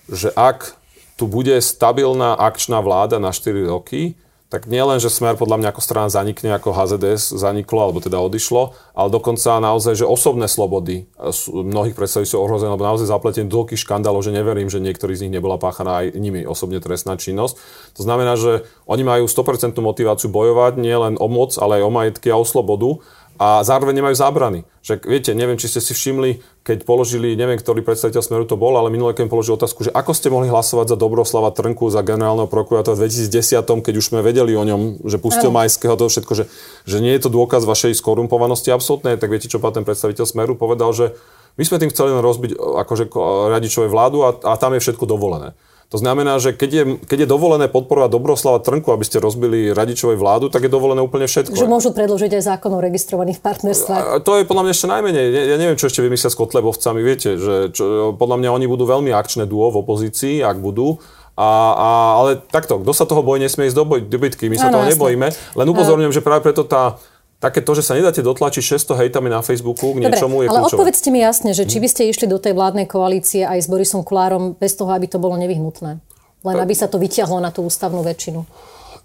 že 0.08 0.32
ak 0.32 0.80
tu 1.20 1.28
bude 1.28 1.60
stabilná 1.60 2.40
akčná 2.40 2.80
vláda 2.80 3.20
na 3.20 3.36
4 3.36 3.68
roky, 3.68 4.16
tak 4.52 4.68
nie 4.68 4.84
len, 4.84 5.00
že 5.00 5.08
Smer 5.08 5.40
podľa 5.40 5.64
mňa 5.64 5.70
ako 5.72 5.80
strana 5.80 6.12
zanikne, 6.12 6.52
ako 6.52 6.76
HZDS 6.76 7.40
zaniklo, 7.40 7.88
alebo 7.88 8.04
teda 8.04 8.20
odišlo, 8.20 8.76
ale 8.92 9.08
dokonca 9.08 9.64
naozaj, 9.64 10.04
že 10.04 10.06
osobné 10.06 10.52
slobody 10.52 11.08
sú, 11.32 11.64
mnohých 11.64 11.96
predstaviteľov 11.96 12.36
sú 12.36 12.44
ohrozené, 12.44 12.70
lebo 12.76 12.84
naozaj 12.84 13.08
zapletenie 13.08 13.48
do 13.48 13.64
toľkých 13.64 13.80
škandálov, 13.80 14.28
že 14.28 14.36
neverím, 14.36 14.68
že 14.68 14.84
niektorý 14.84 15.16
z 15.16 15.24
nich 15.26 15.40
nebola 15.40 15.56
páchaná 15.56 16.04
aj 16.04 16.20
nimi 16.20 16.44
osobne 16.44 16.84
trestná 16.84 17.16
činnosť. 17.16 17.56
To 17.96 18.02
znamená, 18.04 18.36
že 18.36 18.68
oni 18.92 19.08
majú 19.08 19.32
100% 19.32 19.72
motiváciu 19.80 20.28
bojovať 20.28 20.84
nie 20.84 21.00
len 21.00 21.16
o 21.16 21.32
moc, 21.32 21.56
ale 21.56 21.80
aj 21.80 21.84
o 21.88 21.92
majetky 21.96 22.28
a 22.28 22.36
o 22.36 22.44
slobodu 22.44 23.00
a 23.42 23.66
zároveň 23.66 23.98
nemajú 23.98 24.22
zábrany. 24.22 24.70
Že 24.86 25.02
viete, 25.02 25.34
neviem, 25.34 25.58
či 25.58 25.66
ste 25.66 25.82
si 25.82 25.98
všimli, 25.98 26.62
keď 26.62 26.86
položili, 26.86 27.34
neviem, 27.34 27.58
ktorý 27.58 27.82
predstaviteľ 27.82 28.22
Smeru 28.22 28.46
to 28.46 28.54
bol, 28.54 28.78
ale 28.78 28.94
minulé, 28.94 29.18
keď 29.18 29.34
položil 29.34 29.58
otázku, 29.58 29.82
že 29.82 29.90
ako 29.90 30.14
ste 30.14 30.30
mohli 30.30 30.46
hlasovať 30.46 30.94
za 30.94 30.98
Dobroslava 31.02 31.50
Trnku, 31.50 31.90
za 31.90 32.06
generálneho 32.06 32.46
prokurátora 32.46 32.94
v 32.94 33.10
2010, 33.10 33.66
keď 33.66 33.94
už 33.98 34.14
sme 34.14 34.22
vedeli 34.22 34.54
o 34.54 34.62
ňom, 34.62 35.02
že 35.10 35.18
pustil. 35.18 35.50
Majského, 35.50 35.98
to 35.98 36.06
všetko, 36.06 36.34
že, 36.38 36.46
že 36.86 36.98
nie 37.02 37.18
je 37.18 37.26
to 37.26 37.34
dôkaz 37.34 37.66
vašej 37.66 37.98
skorumpovanosti 37.98 38.70
absolútne, 38.70 39.18
tak 39.18 39.34
viete, 39.34 39.50
čo 39.50 39.58
ten 39.58 39.82
predstaviteľ 39.82 40.26
Smeru 40.30 40.54
povedal, 40.54 40.94
že 40.94 41.18
my 41.58 41.64
sme 41.66 41.82
tým 41.82 41.90
chceli 41.90 42.14
len 42.14 42.22
rozbiť 42.22 42.56
akože 42.56 43.10
radičové 43.50 43.90
vládu 43.90 44.22
a, 44.22 44.38
a 44.38 44.54
tam 44.56 44.78
je 44.78 44.86
všetko 44.86 45.10
dovolené. 45.10 45.58
To 45.92 46.00
znamená, 46.00 46.40
že 46.40 46.56
keď 46.56 46.72
je, 46.72 46.84
keď 47.04 47.28
je 47.28 47.28
dovolené 47.28 47.68
podporovať 47.68 48.16
Dobroslava 48.16 48.64
Trnku, 48.64 48.96
aby 48.96 49.04
ste 49.04 49.20
rozbili 49.20 49.76
radičovej 49.76 50.16
vládu, 50.16 50.48
tak 50.48 50.64
je 50.64 50.72
dovolené 50.72 51.04
úplne 51.04 51.28
všetko. 51.28 51.52
Že 51.52 51.68
môžu 51.68 51.92
predložiť 51.92 52.40
aj 52.40 52.44
zákon 52.48 52.72
o 52.72 52.80
registrovaných 52.80 53.44
partnerstvách. 53.44 54.04
A 54.08 54.24
to 54.24 54.40
je 54.40 54.48
podľa 54.48 54.64
mňa 54.64 54.72
ešte 54.72 54.88
najmenej. 54.88 55.26
Ja, 55.36 55.44
ja 55.52 55.58
neviem, 55.60 55.76
čo 55.76 55.92
ešte 55.92 56.00
vymyslia 56.00 56.32
s 56.32 56.40
Kotlebovcami. 56.40 57.04
Viete, 57.04 57.36
že 57.36 57.76
čo, 57.76 58.16
podľa 58.16 58.40
mňa 58.40 58.50
oni 58.56 58.66
budú 58.72 58.88
veľmi 58.88 59.12
akčné 59.12 59.44
duo 59.44 59.68
v 59.68 59.84
opozícii, 59.84 60.40
ak 60.40 60.64
budú. 60.64 60.96
A, 61.36 61.50
a, 61.76 61.90
ale 62.24 62.30
takto, 62.40 62.80
kto 62.80 62.92
sa 62.96 63.04
toho 63.04 63.20
bojí, 63.20 63.44
nesmie 63.44 63.68
ísť 63.68 63.76
do, 63.76 63.84
boj, 63.84 64.00
do 64.08 64.16
bitky. 64.16 64.48
My 64.48 64.56
sa 64.56 64.72
ano, 64.72 64.80
toho 64.80 64.88
jasne. 64.88 64.96
nebojíme. 64.96 65.28
Len 65.60 65.68
upozorňujem, 65.76 66.16
že 66.16 66.24
práve 66.24 66.40
preto 66.48 66.64
tá 66.64 67.04
také 67.42 67.66
to, 67.66 67.74
že 67.74 67.84
sa 67.84 67.98
nedáte 67.98 68.22
dotlačiť 68.22 68.62
600 68.86 69.02
hejtami 69.02 69.34
na 69.34 69.42
Facebooku 69.42 69.98
k 69.98 70.06
niečomu 70.06 70.40
Dobre, 70.40 70.46
je 70.46 70.50
ale 70.54 70.60
kľúčové. 70.62 70.78
odpovedzte 70.78 71.10
mi 71.10 71.20
jasne, 71.26 71.52
že 71.58 71.66
či 71.66 71.82
by 71.82 71.88
ste 71.90 72.08
išli 72.14 72.30
do 72.30 72.38
tej 72.38 72.54
vládnej 72.54 72.86
koalície 72.86 73.42
aj 73.42 73.66
s 73.66 73.68
Borisom 73.68 74.06
Kulárom 74.06 74.54
bez 74.54 74.78
toho, 74.78 74.94
aby 74.94 75.10
to 75.10 75.18
bolo 75.18 75.34
nevyhnutné. 75.42 75.98
Len 76.42 76.58
aby 76.58 76.74
sa 76.78 76.86
to 76.86 77.02
vyťahlo 77.02 77.42
na 77.42 77.50
tú 77.50 77.66
ústavnú 77.66 78.06
väčšinu. 78.06 78.46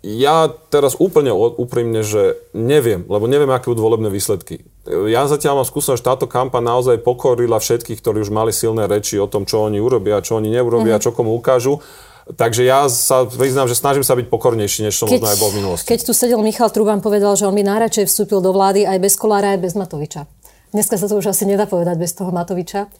Ja 0.04 0.52
teraz 0.70 0.94
úplne 1.00 1.32
úprimne, 1.34 2.04
že 2.04 2.36
neviem, 2.52 3.02
lebo 3.08 3.26
neviem, 3.26 3.48
aké 3.50 3.72
budú 3.72 3.82
volebné 3.82 4.12
výsledky. 4.12 4.62
Ja 4.86 5.26
zatiaľ 5.26 5.64
mám 5.64 5.66
skúsenosť, 5.66 5.98
že 5.98 6.06
táto 6.06 6.26
kampa 6.30 6.62
naozaj 6.62 7.02
pokorila 7.02 7.58
všetkých, 7.58 7.98
ktorí 7.98 8.22
už 8.22 8.30
mali 8.30 8.54
silné 8.54 8.86
reči 8.86 9.18
o 9.18 9.26
tom, 9.26 9.48
čo 9.48 9.66
oni 9.66 9.82
urobia, 9.82 10.22
čo 10.22 10.38
oni 10.38 10.52
neurobia, 10.52 11.00
uh-huh. 11.00 11.10
čo 11.10 11.16
komu 11.16 11.34
ukážu. 11.34 11.82
Takže 12.26 12.66
ja 12.66 12.90
sa 12.90 13.22
priznám, 13.22 13.70
že 13.70 13.78
snažím 13.78 14.02
sa 14.02 14.18
byť 14.18 14.26
pokornejší, 14.26 14.90
než 14.90 14.98
som 14.98 15.06
keď, 15.06 15.22
možno 15.22 15.30
aj 15.30 15.38
bol 15.38 15.50
v 15.54 15.56
minulosti. 15.62 15.86
Keď 15.86 16.00
tu 16.10 16.12
sedel 16.12 16.42
Michal 16.42 16.74
Truban, 16.74 16.98
povedal, 16.98 17.38
že 17.38 17.46
on 17.46 17.54
by 17.54 17.62
najradšej 17.62 18.10
vstúpil 18.10 18.42
do 18.42 18.50
vlády 18.50 18.82
aj 18.82 18.98
bez 18.98 19.14
Kolára, 19.14 19.54
aj 19.54 19.62
bez 19.62 19.78
Matoviča. 19.78 20.26
Dneska 20.74 20.98
sa 20.98 21.06
to 21.06 21.22
už 21.22 21.30
asi 21.30 21.46
nedá 21.46 21.70
povedať 21.70 21.94
bez 21.94 22.10
toho 22.18 22.34
Matoviča. 22.34 22.90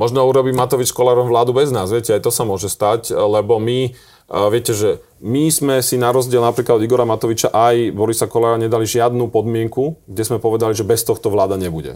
Možno 0.00 0.24
urobí 0.24 0.56
Matovič 0.56 0.88
Kolárom 0.88 1.28
vládu 1.28 1.52
bez 1.52 1.68
nás, 1.68 1.92
viete, 1.92 2.16
aj 2.16 2.24
to 2.24 2.32
sa 2.32 2.48
môže 2.48 2.72
stať, 2.72 3.12
lebo 3.12 3.60
my, 3.60 3.92
viete, 4.28 4.72
že 4.74 5.00
my 5.22 5.46
sme 5.54 5.78
si 5.86 5.94
na 6.02 6.10
rozdiel 6.10 6.42
napríklad 6.42 6.82
od 6.82 6.84
Igora 6.84 7.06
Matoviča 7.06 7.54
aj 7.54 7.94
Borisa 7.94 8.26
Kolára 8.26 8.58
nedali 8.58 8.90
žiadnu 8.90 9.30
podmienku, 9.30 10.02
kde 10.10 10.22
sme 10.26 10.42
povedali, 10.42 10.74
že 10.74 10.82
bez 10.82 11.06
tohto 11.06 11.30
vláda 11.30 11.54
nebude. 11.54 11.94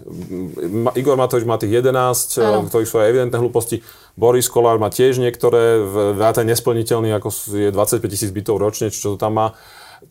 Igor 0.95 1.19
Matovič 1.19 1.43
má 1.43 1.59
tých 1.59 1.83
11, 1.83 2.39
ano. 2.39 2.71
ktorých 2.71 2.87
sú 2.87 3.03
aj 3.03 3.11
evidentné 3.11 3.39
hlúposti. 3.43 3.83
Boris 4.15 4.47
Kolár 4.47 4.79
má 4.79 4.95
tiež 4.95 5.19
niektoré, 5.19 5.83
vrátane 6.15 6.55
nesplniteľný, 6.55 7.11
ako 7.19 7.29
je 7.51 7.69
25 7.75 8.07
tisíc 8.07 8.31
bytov 8.31 8.63
ročne, 8.63 8.95
čo 8.95 9.15
to 9.15 9.19
tam 9.19 9.43
má. 9.43 9.47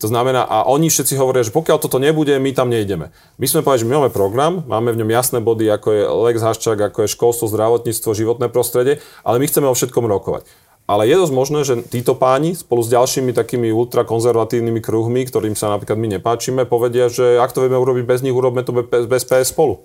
To 0.02 0.12
znamená, 0.12 0.44
a 0.44 0.66
oni 0.68 0.90
všetci 0.90 1.16
hovoria, 1.16 1.46
že 1.46 1.56
pokiaľ 1.56 1.78
toto 1.78 2.02
nebude, 2.02 2.36
my 2.36 2.52
tam 2.52 2.68
nejdeme. 2.68 3.16
My 3.40 3.46
sme 3.48 3.62
povedali, 3.64 3.86
že 3.86 3.88
my 3.88 3.94
máme 4.02 4.12
program, 4.12 4.66
máme 4.66 4.92
v 4.92 5.00
ňom 5.06 5.10
jasné 5.14 5.40
body, 5.40 5.72
ako 5.72 5.88
je 5.94 6.02
Lex 6.04 6.38
Haščák, 6.42 6.80
ako 6.92 7.06
je 7.06 7.14
školstvo, 7.14 7.46
zdravotníctvo, 7.48 8.10
životné 8.12 8.52
prostredie, 8.52 9.00
ale 9.22 9.40
my 9.40 9.46
chceme 9.48 9.70
o 9.70 9.78
všetkom 9.78 10.04
rokovať. 10.10 10.50
Ale 10.86 11.10
je 11.10 11.18
dosť 11.18 11.34
možné, 11.34 11.60
že 11.66 11.82
títo 11.82 12.14
páni 12.14 12.54
spolu 12.54 12.86
s 12.86 12.94
ďalšími 12.94 13.34
takými 13.34 13.74
ultrakonzervatívnymi 13.74 14.82
kruhmi, 14.86 15.26
ktorým 15.26 15.58
sa 15.58 15.74
napríklad 15.74 15.98
my 15.98 16.22
nepáčime, 16.22 16.62
povedia, 16.70 17.10
že 17.10 17.42
ak 17.42 17.58
to 17.58 17.66
vieme 17.66 17.82
urobiť 17.82 18.06
bez 18.06 18.22
nich, 18.22 18.38
urobme 18.38 18.62
to 18.62 18.86
bez 18.86 19.24
PS 19.26 19.50
spolu. 19.50 19.82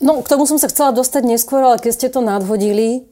No, 0.00 0.20
k 0.20 0.28
tomu 0.28 0.44
som 0.44 0.60
sa 0.60 0.68
chcela 0.68 0.92
dostať 0.92 1.24
neskôr, 1.24 1.64
ale 1.64 1.80
keď 1.80 1.92
ste 1.96 2.08
to 2.12 2.20
nadhodili, 2.20 3.08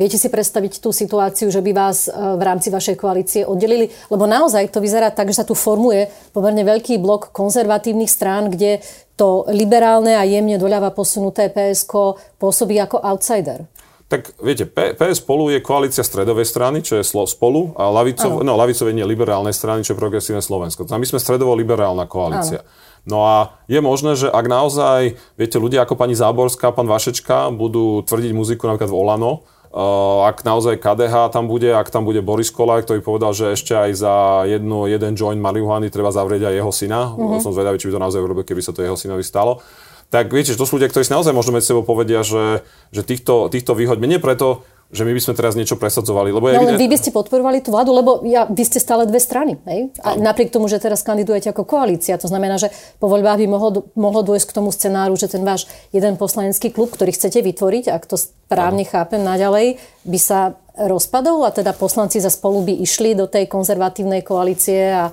Viete 0.00 0.16
si 0.16 0.32
predstaviť 0.32 0.80
tú 0.80 0.96
situáciu, 0.96 1.52
že 1.52 1.60
by 1.60 1.76
vás 1.76 2.08
e, 2.08 2.16
v 2.16 2.40
rámci 2.40 2.72
vašej 2.72 2.96
koalície 2.96 3.44
oddelili? 3.44 3.92
Lebo 4.08 4.24
naozaj 4.24 4.72
to 4.72 4.80
vyzerá 4.80 5.12
tak, 5.12 5.28
že 5.28 5.36
sa 5.36 5.44
tu 5.44 5.52
formuje 5.52 6.08
pomerne 6.32 6.64
veľký 6.64 6.96
blok 6.96 7.28
konzervatívnych 7.36 8.08
strán, 8.08 8.48
kde 8.48 8.80
to 9.20 9.44
liberálne 9.52 10.16
a 10.16 10.24
jemne 10.24 10.56
doľava 10.56 10.96
posunuté 10.96 11.52
PSK 11.52 12.16
pôsobí 12.40 12.80
ako 12.80 12.96
outsider. 12.96 13.68
Tak 14.10 14.42
viete, 14.42 14.66
PS 14.66 15.22
spolu 15.22 15.54
je 15.54 15.62
koalícia 15.62 16.02
stredovej 16.02 16.42
strany, 16.42 16.82
čo 16.82 16.98
je 16.98 17.06
spolu, 17.06 17.78
a 17.78 17.94
lavicov, 17.94 18.42
no, 18.42 18.58
lavicové 18.58 18.90
nie 18.90 19.06
liberálnej 19.06 19.54
strany, 19.54 19.86
čo 19.86 19.94
je 19.94 20.02
progresívne 20.02 20.42
Slovensko. 20.42 20.82
A 20.90 20.98
my 20.98 21.06
sme 21.06 21.22
stredovo-liberálna 21.22 22.10
koalícia. 22.10 22.66
Ano. 22.66 22.78
No 23.06 23.18
a 23.22 23.54
je 23.70 23.78
možné, 23.78 24.18
že 24.18 24.26
ak 24.26 24.50
naozaj, 24.50 25.14
viete, 25.38 25.62
ľudia 25.62 25.86
ako 25.86 25.94
pani 25.94 26.18
Záborská, 26.18 26.74
pán 26.74 26.90
Vašečka 26.90 27.54
budú 27.54 28.02
tvrdiť 28.02 28.34
muziku 28.34 28.66
napríklad 28.66 28.90
v 28.90 28.98
Olano, 28.98 29.32
Uh, 29.70 30.26
ak 30.26 30.42
naozaj 30.42 30.82
KDH 30.82 31.30
tam 31.30 31.46
bude, 31.46 31.70
ak 31.70 31.94
tam 31.94 32.02
bude 32.02 32.18
Boris 32.26 32.50
Kolaj, 32.50 32.90
ktorý 32.90 33.06
povedal, 33.06 33.30
že 33.30 33.54
ešte 33.54 33.70
aj 33.70 33.90
za 34.02 34.14
jednu, 34.42 34.90
jeden 34.90 35.14
joint 35.14 35.38
marihuany 35.38 35.94
treba 35.94 36.10
zavrieť 36.10 36.50
aj 36.50 36.54
jeho 36.58 36.72
syna. 36.74 37.14
Uh-huh. 37.14 37.38
Som 37.38 37.54
zvedavý, 37.54 37.78
či 37.78 37.86
by 37.86 37.94
to 37.94 38.02
naozaj 38.02 38.18
urobil, 38.18 38.42
keby 38.42 38.66
sa 38.66 38.74
to 38.74 38.82
jeho 38.82 38.98
synovi 38.98 39.22
stalo. 39.22 39.62
Tak 40.10 40.34
viete, 40.34 40.50
že 40.50 40.58
to 40.58 40.66
sú 40.66 40.76
ľudia, 40.76 40.90
ktorí 40.90 41.06
si 41.06 41.14
naozaj 41.14 41.30
možno 41.30 41.54
medzi 41.54 41.70
sebou 41.70 41.86
povedia, 41.86 42.26
že, 42.26 42.66
že 42.90 43.06
týchto, 43.06 43.46
týchto 43.46 43.78
vyhoďme. 43.78 44.10
Nie 44.10 44.18
preto, 44.18 44.66
že 44.90 45.06
my 45.06 45.14
by 45.14 45.22
sme 45.22 45.38
teraz 45.38 45.54
niečo 45.54 45.78
presadzovali. 45.78 46.34
Lebo 46.34 46.50
no, 46.50 46.54
evident... 46.58 46.82
vy 46.82 46.90
by 46.90 46.98
ste 46.98 47.14
podporovali 47.14 47.62
tú 47.62 47.70
vládu, 47.70 47.94
lebo 47.94 48.26
ja, 48.26 48.50
vy 48.50 48.62
ste 48.66 48.82
stále 48.82 49.06
dve 49.06 49.22
strany. 49.22 49.54
Hej? 49.70 49.94
A 50.02 50.18
napriek 50.18 50.50
tomu, 50.50 50.66
že 50.66 50.82
teraz 50.82 51.06
kandidujete 51.06 51.54
ako 51.54 51.62
koalícia, 51.62 52.18
to 52.18 52.26
znamená, 52.26 52.58
že 52.58 52.74
po 52.98 53.06
voľbách 53.06 53.38
by 53.38 53.46
mohlo, 53.46 53.70
mohlo 53.94 54.26
dôjsť 54.26 54.50
k 54.50 54.56
tomu 54.58 54.74
scenáru, 54.74 55.14
že 55.14 55.30
ten 55.30 55.46
váš 55.46 55.70
jeden 55.94 56.18
poslanecký 56.18 56.74
klub, 56.74 56.90
ktorý 56.90 57.14
chcete 57.14 57.38
vytvoriť, 57.38 57.94
ak 57.94 58.02
to 58.10 58.18
správne 58.18 58.82
ano. 58.82 58.90
chápem 58.90 59.22
naďalej, 59.22 59.78
by 60.02 60.18
sa 60.18 60.58
rozpadol 60.74 61.46
a 61.46 61.54
teda 61.54 61.70
poslanci 61.70 62.18
za 62.18 62.32
spolu 62.32 62.66
by 62.66 62.74
išli 62.82 63.14
do 63.14 63.30
tej 63.30 63.46
konzervatívnej 63.46 64.26
koalície 64.26 64.90
a 64.90 65.12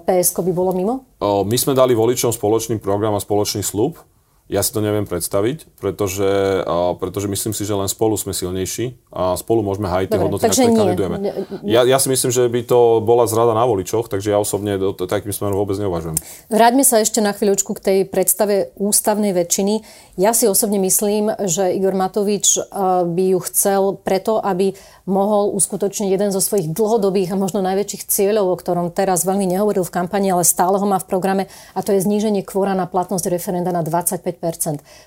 PSK 0.00 0.40
by 0.48 0.52
bolo 0.54 0.70
mimo? 0.72 1.04
My 1.20 1.56
sme 1.58 1.74
dali 1.76 1.92
voličom 1.92 2.30
spoločný 2.32 2.78
program 2.80 3.18
a 3.18 3.20
spoločný 3.20 3.60
slub 3.60 4.00
ja 4.50 4.66
si 4.66 4.74
to 4.74 4.82
neviem 4.82 5.06
predstaviť, 5.06 5.78
pretože, 5.78 6.66
pretože 6.98 7.30
myslím 7.30 7.54
si, 7.54 7.62
že 7.62 7.78
len 7.78 7.86
spolu 7.86 8.18
sme 8.18 8.34
silnejší 8.34 8.98
a 9.14 9.38
spolu 9.38 9.62
môžeme 9.62 9.86
hájiť 9.86 10.08
tie 10.10 10.18
hodnoty, 10.18 10.42
na 10.42 10.50
ktoré 10.50 10.74
kandidujeme. 10.74 11.16
Ja, 11.62 11.86
ja 11.86 11.98
si 12.02 12.10
myslím, 12.10 12.34
že 12.34 12.50
by 12.50 12.60
to 12.66 12.98
bola 12.98 13.30
zrada 13.30 13.54
na 13.54 13.62
voličoch, 13.62 14.10
takže 14.10 14.34
ja 14.34 14.42
osobne 14.42 14.74
do, 14.74 14.90
takým 14.90 15.30
smerom 15.30 15.54
vôbec 15.54 15.78
neuvažujem. 15.78 16.18
Vráťme 16.50 16.82
sa 16.82 16.98
ešte 16.98 17.22
na 17.22 17.30
chvíľočku 17.30 17.78
k 17.78 17.80
tej 17.80 17.98
predstave 18.10 18.74
ústavnej 18.74 19.30
väčšiny. 19.30 19.86
Ja 20.18 20.34
si 20.34 20.50
osobne 20.50 20.82
myslím, 20.82 21.30
že 21.46 21.70
Igor 21.70 21.94
Matovič 21.94 22.58
uh, 22.58 23.06
by 23.06 23.24
ju 23.30 23.38
chcel 23.46 23.82
preto, 24.02 24.42
aby 24.42 24.74
mohol 25.06 25.54
uskutočniť 25.54 26.10
jeden 26.10 26.30
zo 26.34 26.42
svojich 26.42 26.74
dlhodobých 26.74 27.34
a 27.34 27.40
možno 27.40 27.62
najväčších 27.62 28.06
cieľov, 28.10 28.50
o 28.50 28.56
ktorom 28.58 28.90
teraz 28.90 29.22
veľmi 29.22 29.46
nehovoril 29.46 29.86
v 29.86 29.94
kampani, 29.94 30.34
ale 30.34 30.42
stále 30.42 30.78
ho 30.78 30.86
má 30.86 30.98
v 30.98 31.06
programe, 31.06 31.44
a 31.74 31.82
to 31.82 31.94
je 31.94 32.02
zníženie 32.02 32.42
kvóra 32.42 32.74
na 32.74 32.90
platnosť 32.90 33.30
referenda 33.30 33.70
na 33.70 33.86
25 33.86 34.39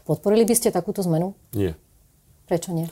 Podporili 0.05 0.45
by 0.45 0.55
ste 0.55 0.69
takúto 0.69 1.01
zmenu? 1.03 1.33
Nie. 1.51 1.73
Prečo 2.45 2.71
nie? 2.71 2.87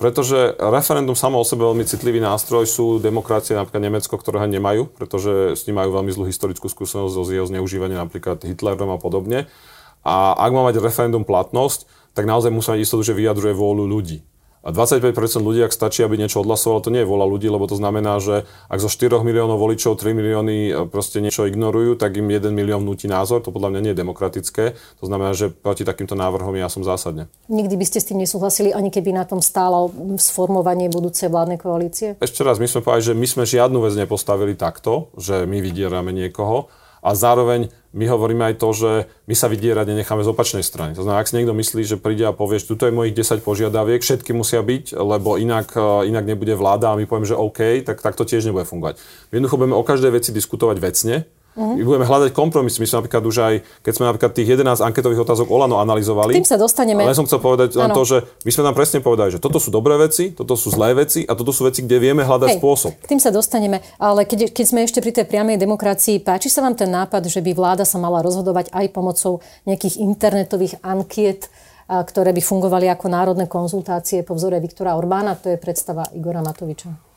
Pretože 0.00 0.56
referendum 0.56 1.12
samo 1.12 1.36
o 1.36 1.44
sebe 1.44 1.68
veľmi 1.68 1.84
citlivý 1.84 2.24
nástroj 2.24 2.64
sú 2.64 2.96
demokracie, 3.04 3.52
napríklad 3.52 3.84
Nemecko, 3.84 4.16
ktoré 4.16 4.40
ho 4.40 4.48
nemajú, 4.48 4.88
pretože 4.96 5.60
s 5.60 5.68
ním 5.68 5.76
majú 5.76 5.92
veľmi 5.92 6.08
zlú 6.08 6.24
historickú 6.24 6.72
skúsenosť 6.72 7.12
zo 7.12 7.28
jeho 7.28 7.44
zneužívania 7.44 8.00
napríklad 8.00 8.40
Hitlerom 8.40 8.96
a 8.96 8.96
podobne. 8.96 9.52
A 10.00 10.32
ak 10.40 10.50
má 10.56 10.64
mať 10.64 10.80
referendum 10.80 11.20
platnosť, 11.28 11.84
tak 12.16 12.24
naozaj 12.24 12.48
musí 12.48 12.72
mať 12.72 12.80
istotu, 12.80 13.04
že 13.04 13.12
vyjadruje 13.12 13.52
vôľu 13.52 13.84
ľudí. 13.84 14.24
A 14.60 14.76
25% 14.76 15.16
ľudí, 15.40 15.64
ak 15.64 15.72
stačí, 15.72 16.04
aby 16.04 16.20
niečo 16.20 16.44
odhlasovalo, 16.44 16.84
to 16.84 16.92
nie 16.92 17.00
je 17.00 17.08
vola 17.08 17.24
ľudí, 17.24 17.48
lebo 17.48 17.64
to 17.64 17.80
znamená, 17.80 18.20
že 18.20 18.44
ak 18.68 18.76
zo 18.76 18.92
4 18.92 19.24
miliónov 19.24 19.56
voličov 19.56 19.96
3 19.96 20.12
milióny 20.12 20.56
e, 20.68 20.72
proste 20.84 21.24
niečo 21.24 21.48
ignorujú, 21.48 21.96
tak 21.96 22.20
im 22.20 22.28
1 22.28 22.52
milión 22.52 22.84
nutí 22.84 23.08
názor. 23.08 23.40
To 23.40 23.56
podľa 23.56 23.72
mňa 23.72 23.80
nie 23.80 23.92
je 23.96 24.00
demokratické. 24.04 24.64
To 25.00 25.04
znamená, 25.08 25.32
že 25.32 25.48
proti 25.48 25.88
takýmto 25.88 26.12
návrhom 26.12 26.52
ja 26.60 26.68
som 26.68 26.84
zásadne. 26.84 27.32
Nikdy 27.48 27.74
by 27.80 27.86
ste 27.88 28.04
s 28.04 28.08
tým 28.12 28.20
nesúhlasili, 28.20 28.76
ani 28.76 28.92
keby 28.92 29.16
na 29.16 29.24
tom 29.24 29.40
stálo 29.40 29.88
sformovanie 30.20 30.92
budúcej 30.92 31.32
vládnej 31.32 31.56
koalície? 31.56 32.20
Ešte 32.20 32.44
raz, 32.44 32.60
my 32.60 32.68
sme 32.68 32.84
povedali, 32.84 33.08
že 33.08 33.14
my 33.16 33.26
sme 33.32 33.44
žiadnu 33.48 33.80
vec 33.80 33.96
nepostavili 33.96 34.60
takto, 34.60 35.08
že 35.16 35.48
my 35.48 35.64
vydierame 35.64 36.12
niekoho 36.12 36.68
a 37.00 37.16
zároveň 37.16 37.72
my 37.90 38.06
hovoríme 38.06 38.44
aj 38.52 38.54
to, 38.62 38.68
že 38.70 38.90
my 39.26 39.34
sa 39.34 39.50
vydierať 39.50 39.90
nenecháme 39.90 40.22
z 40.22 40.30
opačnej 40.30 40.62
strany. 40.62 40.94
To 40.94 41.02
znamená, 41.02 41.26
ak 41.26 41.30
si 41.32 41.36
niekto 41.40 41.56
myslí, 41.56 41.82
že 41.82 41.98
príde 41.98 42.22
a 42.22 42.36
povie, 42.36 42.62
že 42.62 42.70
tuto 42.70 42.86
je 42.86 42.94
mojich 42.94 43.16
10 43.18 43.42
požiadaviek, 43.42 43.98
všetky 43.98 44.30
musia 44.30 44.62
byť, 44.62 44.94
lebo 44.94 45.34
inak, 45.34 45.74
e, 45.74 46.06
inak 46.06 46.24
nebude 46.28 46.54
vláda 46.54 46.94
a 46.94 46.98
my 47.00 47.08
poviem, 47.10 47.26
že 47.26 47.34
OK, 47.34 47.82
tak, 47.82 47.98
tak 47.98 48.14
to 48.14 48.22
tiež 48.22 48.46
nebude 48.46 48.62
fungovať. 48.62 49.02
My 49.34 49.42
jednoducho 49.42 49.58
budeme 49.58 49.74
o 49.74 49.82
každej 49.82 50.12
veci 50.14 50.30
diskutovať 50.30 50.76
vecne, 50.78 51.26
Uh-huh. 51.60 51.76
My 51.76 51.84
budeme 51.84 52.06
hľadať 52.08 52.30
kompromis. 52.32 52.80
My 52.80 52.88
sme 52.88 53.04
napríklad 53.04 53.22
už 53.28 53.36
aj, 53.44 53.54
keď 53.84 53.92
sme 53.92 54.04
napríklad 54.08 54.32
tých 54.32 54.48
11 54.56 54.80
anketových 54.80 55.20
otázok 55.28 55.52
Olano 55.52 55.76
analyzovali. 55.76 56.32
Tým 56.32 56.48
sa 56.48 56.56
dostaneme. 56.56 57.04
Ale 57.04 57.12
som 57.12 57.28
chcel 57.28 57.36
povedať 57.36 57.76
len 57.76 57.92
to, 57.92 58.02
že 58.08 58.24
my 58.48 58.50
sme 58.50 58.62
tam 58.64 58.72
presne 58.72 59.04
povedali, 59.04 59.36
že 59.36 59.40
toto 59.44 59.60
sú 59.60 59.68
dobré 59.68 60.00
veci, 60.00 60.32
toto 60.32 60.56
sú 60.56 60.72
zlé 60.72 60.96
veci 60.96 61.28
a 61.28 61.36
toto 61.36 61.52
sú 61.52 61.68
veci, 61.68 61.84
kde 61.84 62.00
vieme 62.00 62.24
hľadať 62.24 62.56
Hej, 62.56 62.58
spôsob. 62.64 62.96
K 63.04 63.12
tým 63.12 63.20
sa 63.20 63.28
dostaneme. 63.28 63.84
Ale 64.00 64.24
keď, 64.24 64.56
keď 64.56 64.64
sme 64.64 64.80
ešte 64.88 65.04
pri 65.04 65.12
tej 65.12 65.28
priamej 65.28 65.60
demokracii, 65.60 66.24
páči 66.24 66.48
sa 66.48 66.64
vám 66.64 66.72
ten 66.72 66.88
nápad, 66.88 67.28
že 67.28 67.44
by 67.44 67.52
vláda 67.52 67.84
sa 67.84 68.00
mala 68.00 68.24
rozhodovať 68.24 68.72
aj 68.72 68.86
pomocou 68.96 69.44
nejakých 69.68 70.00
internetových 70.00 70.80
ankiet, 70.80 71.52
ktoré 71.90 72.30
by 72.30 72.38
fungovali 72.38 72.86
ako 72.86 73.10
národné 73.10 73.50
konzultácie 73.50 74.22
po 74.22 74.38
vzore 74.38 74.62
Viktora 74.62 74.94
Orbána? 74.94 75.34
To 75.42 75.50
je 75.50 75.58
predstava 75.58 76.06
Igora 76.14 76.38
Matoviča. 76.38 77.09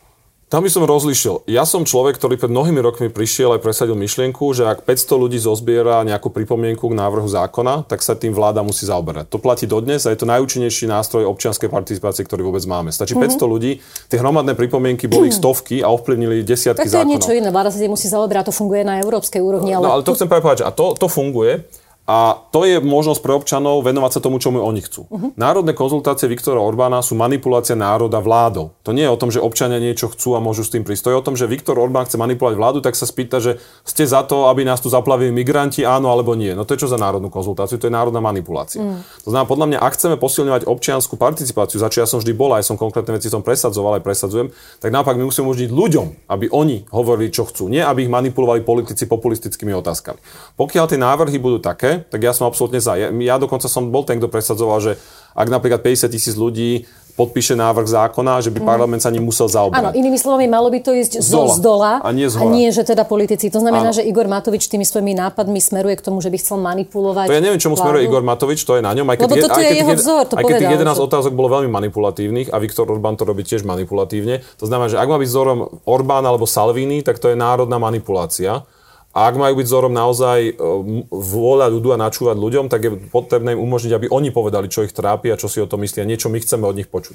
Tam 0.54 0.62
by 0.62 0.70
som 0.70 0.86
rozlišil. 0.86 1.50
Ja 1.50 1.66
som 1.66 1.82
človek, 1.82 2.22
ktorý 2.22 2.38
pred 2.38 2.54
mnohými 2.54 2.78
rokmi 2.78 3.10
prišiel 3.10 3.58
aj 3.58 3.66
presadil 3.66 3.98
myšlienku, 3.98 4.54
že 4.54 4.70
ak 4.70 4.86
500 4.86 5.18
ľudí 5.18 5.42
zozbiera 5.42 6.06
nejakú 6.06 6.30
pripomienku 6.30 6.86
k 6.86 6.94
návrhu 6.94 7.26
zákona, 7.26 7.90
tak 7.90 8.06
sa 8.06 8.14
tým 8.14 8.38
vláda 8.38 8.62
musí 8.62 8.86
zaoberať. 8.86 9.34
To 9.34 9.42
platí 9.42 9.66
dodnes 9.66 10.06
a 10.06 10.14
je 10.14 10.22
to 10.22 10.30
najúčinnejší 10.30 10.86
nástroj 10.86 11.26
občianskej 11.26 11.74
participácie, 11.74 12.22
ktorý 12.30 12.46
vôbec 12.46 12.62
máme. 12.70 12.94
Stačí 12.94 13.18
mm-hmm. 13.18 13.34
500 13.34 13.50
ľudí, 13.50 13.82
tie 14.14 14.22
hromadné 14.22 14.54
pripomienky 14.54 15.10
boli 15.10 15.34
ich 15.34 15.42
stovky 15.42 15.82
a 15.82 15.90
ovplyvnili 15.90 16.46
desiatky 16.46 16.86
zákonov. 16.86 16.86
Tak 16.86 17.02
to 17.02 17.02
je 17.02 17.14
niečo 17.18 17.34
iné, 17.34 17.50
vláda 17.50 17.74
sa 17.74 17.82
tým 17.82 17.90
musí 17.90 18.06
zaoberať, 18.06 18.54
to 18.54 18.54
funguje 18.54 18.86
na 18.86 19.02
európskej 19.02 19.42
úrovni. 19.42 19.74
Ale... 19.74 19.90
No 19.90 19.98
ale 19.98 20.06
to 20.06 20.14
chcem 20.14 20.30
povedať, 20.30 20.62
že 20.62 20.66
a 20.70 20.72
to, 20.78 20.94
to 20.94 21.10
funguje. 21.10 21.66
A 22.04 22.36
to 22.52 22.68
je 22.68 22.84
možnosť 22.84 23.24
pre 23.24 23.32
občanov 23.32 23.80
venovať 23.80 24.20
sa 24.20 24.20
tomu, 24.20 24.36
čo 24.36 24.52
oni 24.52 24.84
chcú. 24.84 25.08
Uh-huh. 25.08 25.32
Národné 25.40 25.72
konzultácie 25.72 26.28
Viktora 26.28 26.60
Orbána 26.60 27.00
sú 27.00 27.16
manipulácia 27.16 27.80
národa 27.80 28.20
vládou. 28.20 28.76
To 28.84 28.92
nie 28.92 29.08
je 29.08 29.12
o 29.14 29.16
tom, 29.16 29.32
že 29.32 29.40
občania 29.40 29.80
niečo 29.80 30.12
chcú 30.12 30.36
a 30.36 30.44
môžu 30.44 30.68
s 30.68 30.72
tým 30.76 30.84
prísť. 30.84 31.08
To 31.08 31.12
je 31.16 31.20
o 31.20 31.24
tom, 31.24 31.40
že 31.40 31.48
Viktor 31.48 31.80
Orbán 31.80 32.04
chce 32.04 32.20
manipulovať 32.20 32.60
vládu, 32.60 32.78
tak 32.84 33.00
sa 33.00 33.08
spýta, 33.08 33.40
že 33.40 33.56
ste 33.88 34.04
za 34.04 34.20
to, 34.28 34.52
aby 34.52 34.68
nás 34.68 34.84
tu 34.84 34.92
zaplavili 34.92 35.32
migranti, 35.32 35.88
áno 35.88 36.12
alebo 36.12 36.36
nie. 36.36 36.52
No 36.52 36.68
to 36.68 36.76
je 36.76 36.84
čo 36.84 36.92
za 36.92 37.00
národnú 37.00 37.32
konzultáciu? 37.32 37.80
To 37.80 37.88
je 37.88 37.96
národná 37.96 38.20
manipulácia. 38.20 38.84
Uh-huh. 38.84 39.00
To 39.24 39.32
znamená, 39.32 39.48
podľa 39.48 39.68
mňa, 39.72 39.80
ak 39.80 39.96
chceme 39.96 40.16
posilňovať 40.20 40.68
občianskú 40.68 41.16
participáciu, 41.16 41.80
za 41.80 41.88
čo 41.88 42.04
ja 42.04 42.08
som 42.10 42.20
vždy 42.20 42.36
bol, 42.36 42.52
aj 42.52 42.68
som 42.68 42.76
konkrétne 42.76 43.16
veci 43.16 43.32
som 43.32 43.40
presadzoval, 43.40 44.00
aj 44.00 44.04
presadzujem, 44.04 44.52
tak 44.84 44.92
naopak 44.92 45.16
my 45.16 45.24
musíme 45.24 45.48
umožniť 45.48 45.72
ľuďom, 45.72 46.28
aby 46.28 46.52
oni 46.52 46.84
hovorili, 46.92 47.32
čo 47.32 47.48
chcú. 47.48 47.72
Nie, 47.72 47.88
aby 47.88 48.04
ich 48.04 48.12
manipulovali 48.12 48.60
politici 48.60 49.08
populistickými 49.08 49.72
otázkami. 49.72 50.20
Pokiaľ 50.60 50.86
tie 50.92 51.00
návrhy 51.00 51.40
budú 51.40 51.64
také, 51.64 51.93
tak 52.02 52.26
ja 52.26 52.34
som 52.34 52.50
absolútne 52.50 52.82
za. 52.82 52.98
Ja, 52.98 53.14
ja 53.14 53.36
dokonca 53.38 53.70
som 53.70 53.94
bol 53.94 54.02
ten, 54.08 54.18
kto 54.18 54.32
presadzoval, 54.32 54.80
že 54.82 54.92
ak 55.38 55.48
napríklad 55.50 55.82
50 55.86 56.10
tisíc 56.10 56.34
ľudí 56.34 56.90
podpíše 57.14 57.54
návrh 57.54 57.86
zákona, 57.86 58.42
že 58.42 58.50
by 58.50 58.66
mm. 58.66 58.66
parlament 58.66 59.02
sa 59.06 59.14
ním 59.14 59.22
musel 59.22 59.46
zaoberať. 59.46 59.86
Áno, 59.86 59.90
inými 59.94 60.18
slovami, 60.18 60.50
malo 60.50 60.74
by 60.74 60.82
to 60.82 60.98
ísť 60.98 61.22
z 61.22 61.62
dola, 61.62 62.02
a 62.02 62.10
nie, 62.10 62.26
z 62.26 62.42
a 62.42 62.50
nie, 62.50 62.74
že 62.74 62.82
teda 62.82 63.06
politici. 63.06 63.54
To 63.54 63.62
znamená, 63.62 63.94
Áno. 63.94 63.98
že 63.98 64.02
Igor 64.02 64.26
Matovič 64.26 64.66
tými 64.66 64.82
svojimi 64.82 65.14
nápadmi 65.14 65.62
smeruje 65.62 66.02
k 66.02 66.04
tomu, 66.10 66.26
že 66.26 66.34
by 66.34 66.38
chcel 66.42 66.58
manipulovať. 66.58 67.30
To 67.30 67.38
ja 67.38 67.44
neviem, 67.46 67.62
čomu 67.62 67.78
smeruje 67.78 68.10
Igor 68.10 68.26
Matovič, 68.26 68.66
to 68.66 68.82
je 68.82 68.82
na 68.82 68.98
ňom. 68.98 69.06
Aj 69.14 69.18
keď, 69.22 69.30
Lebo 69.30 69.36
toto 69.46 69.62
aj 69.62 69.64
je 69.64 69.74
jeho 69.78 69.94
vzor, 69.94 70.24
to 70.26 70.34
aj 70.42 70.44
keď 70.50 70.56
tých 70.58 70.76
11 70.82 70.90
že... 70.90 71.02
otázok 71.06 71.32
bolo 71.38 71.48
veľmi 71.62 71.70
manipulatívnych 71.70 72.48
a 72.50 72.58
Viktor 72.58 72.90
Orbán 72.90 73.14
to 73.14 73.30
robí 73.30 73.46
tiež 73.46 73.62
manipulatívne. 73.62 74.42
To 74.58 74.66
znamená, 74.66 74.90
že 74.90 74.98
ak 74.98 75.06
má 75.06 75.22
byť 75.22 75.30
vzorom 75.30 75.86
Orbán 75.86 76.26
alebo 76.26 76.50
Salvini, 76.50 77.06
tak 77.06 77.22
to 77.22 77.30
je 77.30 77.38
národná 77.38 77.78
manipulácia. 77.78 78.66
A 79.14 79.30
ak 79.30 79.38
majú 79.38 79.62
byť 79.62 79.68
vzorom 79.70 79.94
naozaj 79.94 80.40
e, 80.42 80.52
vôľa 81.14 81.70
ľudu 81.70 81.94
a 81.94 82.02
načúvať 82.02 82.34
ľuďom, 82.34 82.66
tak 82.66 82.82
je 82.82 82.92
potrebné 83.14 83.54
im 83.54 83.62
umožniť, 83.62 83.94
aby 83.94 84.08
oni 84.10 84.34
povedali, 84.34 84.74
čo 84.74 84.82
ich 84.82 84.90
trápi 84.90 85.30
a 85.30 85.38
čo 85.38 85.46
si 85.46 85.62
o 85.62 85.70
tom 85.70 85.86
myslia. 85.86 86.02
Niečo 86.02 86.34
my 86.34 86.42
chceme 86.42 86.66
od 86.66 86.74
nich 86.74 86.90
počuť. 86.90 87.14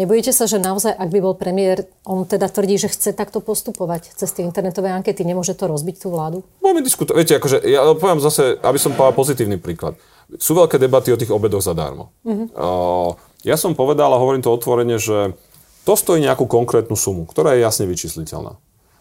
Nebojíte 0.00 0.32
sa, 0.32 0.48
že 0.48 0.56
naozaj, 0.56 0.96
ak 0.96 1.12
by 1.12 1.18
bol 1.20 1.36
premiér, 1.36 1.84
on 2.08 2.24
teda 2.24 2.48
tvrdí, 2.48 2.80
že 2.80 2.88
chce 2.88 3.12
takto 3.12 3.44
postupovať 3.44 4.16
cez 4.16 4.32
tie 4.32 4.48
internetové 4.48 4.88
ankety, 4.88 5.28
nemôže 5.28 5.52
to 5.52 5.68
rozbiť 5.68 5.96
tú 6.00 6.08
vládu? 6.08 6.40
Môžeme 6.64 6.80
diskutovať. 6.80 7.16
Viete, 7.20 7.36
akože, 7.36 7.68
ja 7.68 7.84
poviem 7.92 8.24
zase, 8.24 8.56
aby 8.64 8.80
som 8.80 8.96
povedal 8.96 9.12
pozitívny 9.12 9.60
príklad. 9.60 10.00
Sú 10.40 10.56
veľké 10.56 10.80
debaty 10.80 11.12
o 11.12 11.20
tých 11.20 11.28
obedoch 11.28 11.60
zadarmo. 11.60 12.16
Mm-hmm. 12.24 12.56
Uh, 12.56 13.12
ja 13.44 13.60
som 13.60 13.76
povedal 13.76 14.08
a 14.08 14.16
hovorím 14.16 14.40
to 14.40 14.48
otvorene, 14.48 14.96
že 14.96 15.36
to 15.84 15.92
stojí 15.98 16.24
nejakú 16.24 16.48
konkrétnu 16.48 16.96
sumu, 16.96 17.28
ktorá 17.28 17.58
je 17.58 17.66
jasne 17.66 17.84
vyčísliteľná. 17.84 18.56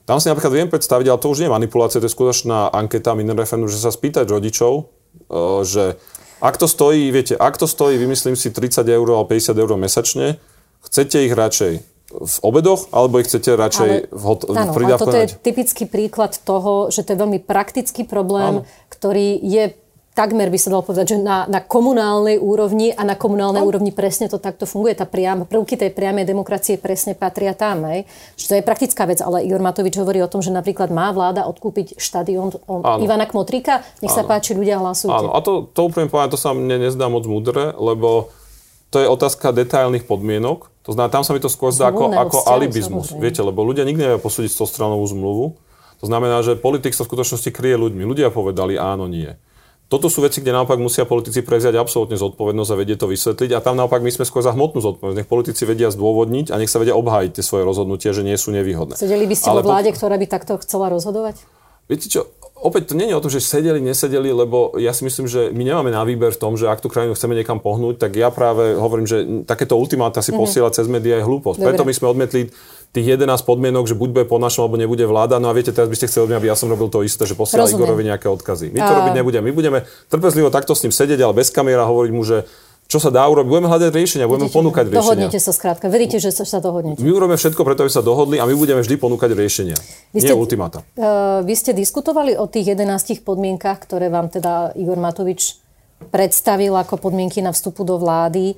Tam 0.10 0.18
si 0.18 0.26
napríklad 0.26 0.50
viem 0.58 0.70
predstaviť, 0.74 1.06
ale 1.06 1.22
to 1.22 1.30
už 1.30 1.46
nie 1.46 1.48
je 1.48 1.54
manipulácia, 1.54 2.02
to 2.02 2.10
je 2.10 2.18
skutočná 2.18 2.74
anketa 2.74 3.14
referendum, 3.14 3.70
že 3.70 3.78
sa 3.78 3.94
spýtať 3.94 4.26
rodičov, 4.26 4.90
e, 5.30 5.62
že 5.62 6.02
ak 6.42 6.58
to 6.58 6.66
stojí, 6.66 7.14
viete, 7.14 7.38
ak 7.38 7.62
to 7.62 7.70
stojí, 7.70 8.02
vymyslím 8.02 8.34
si 8.34 8.50
30 8.50 8.90
eur 8.90 9.06
alebo 9.06 9.30
50 9.30 9.54
eur 9.54 9.70
mesačne, 9.78 10.42
chcete 10.82 11.30
ich 11.30 11.34
radšej 11.38 11.74
v 12.10 12.36
obedoch, 12.42 12.90
alebo 12.90 13.22
ich 13.22 13.30
chcete 13.30 13.54
radšej 13.54 13.90
ale, 13.94 14.10
v, 14.10 14.24
hot- 14.26 14.50
áno, 14.50 14.74
v 14.74 14.98
toto 14.98 15.14
je 15.14 15.30
typický 15.46 15.86
príklad 15.86 16.34
toho, 16.42 16.90
že 16.90 17.06
to 17.06 17.14
je 17.14 17.22
veľmi 17.22 17.38
praktický 17.46 18.02
problém, 18.02 18.66
áno. 18.66 18.90
ktorý 18.90 19.38
je 19.46 19.78
takmer 20.20 20.52
by 20.52 20.60
sa 20.60 20.76
dalo 20.76 20.84
povedať, 20.84 21.16
že 21.16 21.18
na, 21.24 21.48
na 21.48 21.64
komunálnej 21.64 22.44
úrovni 22.44 22.92
a 22.92 23.08
na 23.08 23.16
komunálnej 23.16 23.64
no. 23.64 23.70
úrovni 23.72 23.96
presne 23.96 24.28
to 24.28 24.36
takto 24.36 24.68
funguje. 24.68 24.92
Tá 25.00 25.08
priam, 25.08 25.48
prvky 25.48 25.80
tej 25.80 25.96
priamej 25.96 26.28
demokracie 26.28 26.76
presne 26.76 27.16
patria 27.16 27.56
tam. 27.56 27.88
Hej. 27.88 28.04
Že 28.36 28.46
to 28.52 28.54
je 28.60 28.64
praktická 28.68 29.08
vec, 29.08 29.24
ale 29.24 29.48
Igor 29.48 29.64
Matovič 29.64 29.96
hovorí 29.96 30.20
o 30.20 30.28
tom, 30.28 30.44
že 30.44 30.52
napríklad 30.52 30.92
má 30.92 31.16
vláda 31.16 31.48
odkúpiť 31.48 31.96
štadión 31.96 32.52
Ivana 33.00 33.32
Kmotríka. 33.32 33.80
Nech 34.04 34.12
sa 34.12 34.28
páči, 34.28 34.52
ľudia 34.52 34.84
hlasujte. 34.84 35.16
Áno, 35.16 35.32
a 35.32 35.40
to, 35.40 35.72
to 35.72 35.88
úplne 35.88 36.12
povedať, 36.12 36.36
to 36.36 36.40
sa 36.40 36.52
mne 36.52 36.84
nezdá 36.84 37.08
moc 37.08 37.24
múdre, 37.24 37.72
lebo 37.80 38.36
to 38.92 39.00
je 39.00 39.08
otázka 39.08 39.56
detailných 39.56 40.04
podmienok. 40.04 40.68
To 40.84 40.92
znamená, 40.92 41.16
tam 41.16 41.24
sa 41.24 41.32
mi 41.32 41.40
to 41.40 41.48
skôr 41.48 41.72
zdá 41.72 41.96
ako, 41.96 42.12
ako 42.12 42.38
alibizmus. 42.50 43.16
Viete, 43.16 43.40
lebo 43.40 43.64
ľudia 43.64 43.88
nikdy 43.88 44.04
nevedia 44.04 44.20
posúdiť 44.20 44.52
100 44.52 44.68
stranovú 44.68 45.06
zmluvu. 45.08 45.46
To 46.04 46.06
znamená, 46.08 46.44
že 46.44 46.60
politik 46.60 46.92
sa 46.92 47.06
v 47.06 47.14
skutočnosti 47.14 47.50
kryje 47.54 47.78
ľuďmi. 47.78 48.04
Ľudia 48.04 48.34
povedali 48.34 48.76
áno, 48.76 49.06
nie. 49.06 49.30
Toto 49.90 50.06
sú 50.06 50.22
veci, 50.22 50.38
kde 50.46 50.54
naopak 50.54 50.78
musia 50.78 51.02
politici 51.02 51.42
prevziať 51.42 51.74
absolútne 51.74 52.14
zodpovednosť 52.14 52.70
a 52.70 52.78
vedieť 52.78 52.98
to 53.02 53.08
vysvetliť. 53.10 53.58
A 53.58 53.60
tam 53.60 53.74
naopak 53.74 54.06
my 54.06 54.14
sme 54.14 54.22
skôr 54.22 54.46
za 54.46 54.54
hmotnú 54.54 54.86
zodpovednosť. 54.86 55.18
Nech 55.18 55.26
politici 55.26 55.66
vedia 55.66 55.90
zdôvodniť 55.90 56.54
a 56.54 56.62
nech 56.62 56.70
sa 56.70 56.78
vedia 56.78 56.94
obhájiť 56.94 57.42
tie 57.42 57.42
svoje 57.42 57.66
rozhodnutia, 57.66 58.14
že 58.14 58.22
nie 58.22 58.38
sú 58.38 58.54
nevýhodné. 58.54 59.02
Sedeli 59.02 59.26
by 59.26 59.34
ste 59.34 59.50
Ale 59.50 59.66
vo 59.66 59.74
vláde, 59.74 59.90
po... 59.90 59.98
ktorá 59.98 60.22
by 60.22 60.28
takto 60.30 60.62
chcela 60.62 60.94
rozhodovať? 60.94 61.42
Viete 61.90 62.06
čo, 62.06 62.30
opäť 62.60 62.92
to 62.92 62.94
nie 63.00 63.08
je 63.10 63.16
o 63.16 63.24
tom, 63.24 63.32
že 63.32 63.40
sedeli, 63.42 63.80
nesedeli, 63.80 64.30
lebo 64.32 64.76
ja 64.76 64.92
si 64.92 65.08
myslím, 65.08 65.26
že 65.26 65.50
my 65.56 65.64
nemáme 65.64 65.90
na 65.90 66.04
výber 66.04 66.36
v 66.36 66.42
tom, 66.42 66.54
že 66.60 66.68
ak 66.68 66.84
tú 66.84 66.92
krajinu 66.92 67.16
chceme 67.16 67.36
niekam 67.36 67.64
pohnúť, 67.64 68.00
tak 68.00 68.16
ja 68.16 68.30
práve 68.30 68.76
hovorím, 68.76 69.08
že 69.08 69.48
takéto 69.48 69.80
ultimáta 69.80 70.20
si 70.20 70.32
mm-hmm. 70.32 70.44
posielať 70.44 70.72
cez 70.84 70.88
médiá 70.92 71.20
je 71.20 71.26
hlúposť. 71.26 71.60
Dobre. 71.60 71.68
Preto 71.72 71.84
my 71.88 71.94
sme 71.96 72.08
odmietli 72.12 72.42
tých 72.90 73.22
11 73.22 73.46
podmienok, 73.46 73.86
že 73.86 73.94
buď 73.94 74.10
bude 74.10 74.26
po 74.26 74.42
našom, 74.42 74.66
alebo 74.66 74.82
nebude 74.82 75.06
vláda. 75.06 75.38
No 75.38 75.54
a 75.54 75.54
viete, 75.54 75.70
teraz 75.70 75.94
by 75.94 75.98
ste 75.98 76.10
chceli, 76.10 76.34
aby 76.34 76.50
ja 76.50 76.58
som 76.58 76.74
robil 76.74 76.90
to 76.90 77.06
isté, 77.06 77.30
že 77.30 77.38
posielal 77.38 77.70
Igorovi 77.70 78.02
nejaké 78.02 78.26
odkazy. 78.26 78.74
My 78.74 78.82
to 78.82 78.94
a... 78.94 78.98
robiť 79.06 79.14
nebudeme. 79.22 79.46
My 79.46 79.54
budeme 79.54 79.80
trpezlivo 80.10 80.50
takto 80.50 80.74
s 80.74 80.82
ním 80.82 80.94
sedieť, 80.94 81.22
ale 81.22 81.38
bez 81.38 81.54
kamiera 81.54 81.86
hovoriť 81.86 82.12
mu, 82.12 82.26
že 82.26 82.50
čo 82.90 82.98
sa 82.98 83.14
dá 83.14 83.22
urobiť. 83.30 83.46
Budeme 83.46 83.70
hľadať 83.70 83.94
riešenia, 83.94 84.26
budeme 84.26 84.50
Vidíte, 84.50 84.58
ponúkať 84.58 84.86
riešenia. 84.90 85.06
Dohodnete 85.06 85.38
sa 85.38 85.54
skrátka. 85.54 85.94
Veríte, 85.94 86.18
že 86.18 86.34
sa 86.34 86.58
dohodnete. 86.58 87.06
My 87.06 87.14
urobíme 87.14 87.38
všetko 87.38 87.62
preto, 87.62 87.86
aby 87.86 87.92
sa 87.94 88.02
dohodli 88.02 88.42
a 88.42 88.50
my 88.50 88.56
budeme 88.58 88.82
vždy 88.82 88.98
ponúkať 88.98 89.38
riešenia. 89.38 89.78
Vy 90.10 90.26
ste, 90.26 90.34
Nie 90.34 90.36
ultimáta. 90.36 90.82
Uh, 90.98 91.46
vy 91.46 91.54
ste 91.54 91.78
diskutovali 91.78 92.34
o 92.34 92.50
tých 92.50 92.74
11 92.74 93.22
podmienkach, 93.22 93.86
ktoré 93.86 94.10
vám 94.10 94.34
teda 94.34 94.74
Igor 94.74 94.98
Matovič 94.98 95.62
predstavil 96.10 96.74
ako 96.74 96.98
podmienky 96.98 97.46
na 97.46 97.54
vstupu 97.54 97.86
do 97.86 98.02
vlády. 98.02 98.58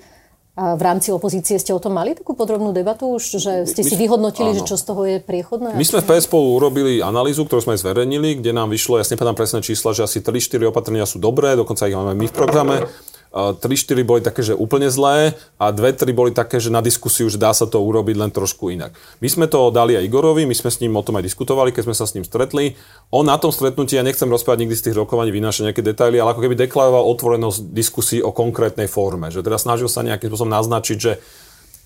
A 0.55 0.75
v 0.75 0.83
rámci 0.83 1.11
opozície 1.11 1.59
ste 1.59 1.75
o 1.75 1.79
tom 1.79 1.95
mali 1.95 2.15
takú 2.15 2.31
podrobnú 2.31 2.71
debatu 2.71 3.11
už, 3.11 3.39
že 3.39 3.53
ste 3.67 3.83
my, 3.83 3.87
si 3.87 3.95
vyhodnotili, 3.95 4.51
áno. 4.51 4.57
že 4.59 4.67
čo 4.67 4.75
z 4.75 4.83
toho 4.83 5.01
je 5.07 5.17
priechodné? 5.23 5.75
My 5.75 5.83
sme 5.87 6.03
v 6.03 6.07
PS 6.11 6.27
spolu 6.27 6.59
urobili 6.59 6.99
analýzu, 6.99 7.47
ktorú 7.47 7.71
sme 7.71 7.79
zverejnili, 7.79 8.43
kde 8.43 8.51
nám 8.51 8.67
vyšlo, 8.67 8.99
ja 8.99 9.07
si 9.07 9.15
nepamätám 9.15 9.39
presné 9.39 9.59
čísla, 9.63 9.95
že 9.95 10.03
asi 10.03 10.19
3-4 10.19 10.67
opatrenia 10.67 11.07
sú 11.07 11.23
dobré, 11.23 11.55
dokonca 11.55 11.87
ich 11.87 11.95
máme 11.95 12.19
my 12.19 12.27
v 12.27 12.35
programe 12.35 12.83
3-4 13.31 14.03
boli 14.03 14.19
také, 14.19 14.43
že 14.43 14.51
úplne 14.51 14.91
zlé 14.91 15.39
a 15.55 15.71
2-3 15.71 16.11
boli 16.11 16.31
také, 16.35 16.59
že 16.59 16.67
na 16.67 16.83
diskusiu, 16.83 17.31
že 17.31 17.39
dá 17.39 17.55
sa 17.55 17.63
to 17.63 17.79
urobiť 17.79 18.19
len 18.19 18.27
trošku 18.27 18.75
inak. 18.75 18.91
My 19.23 19.27
sme 19.31 19.47
to 19.47 19.71
dali 19.71 19.95
aj 19.95 20.03
Igorovi, 20.03 20.43
my 20.43 20.51
sme 20.51 20.67
s 20.67 20.83
ním 20.83 20.99
o 20.99 21.03
tom 21.03 21.15
aj 21.15 21.31
diskutovali, 21.31 21.71
keď 21.71 21.87
sme 21.87 21.95
sa 21.95 22.03
s 22.03 22.15
ním 22.19 22.27
stretli. 22.27 22.75
On 23.07 23.23
na 23.23 23.39
tom 23.39 23.55
stretnutí, 23.55 23.95
ja 23.95 24.03
nechcem 24.03 24.27
rozprávať 24.27 24.67
nikdy 24.67 24.75
z 24.75 24.85
tých 24.91 24.99
rokovaní, 24.99 25.31
vynášať 25.31 25.71
nejaké 25.71 25.79
detaily, 25.79 26.19
ale 26.19 26.35
ako 26.35 26.43
keby 26.43 26.59
deklaroval 26.59 27.07
otvorenosť 27.07 27.71
diskusí 27.71 28.19
o 28.19 28.35
konkrétnej 28.35 28.91
forme. 28.91 29.31
Že 29.31 29.47
teda 29.47 29.55
snažil 29.55 29.87
sa 29.87 30.03
nejakým 30.03 30.27
spôsobom 30.27 30.51
naznačiť, 30.51 30.97
že 30.99 31.23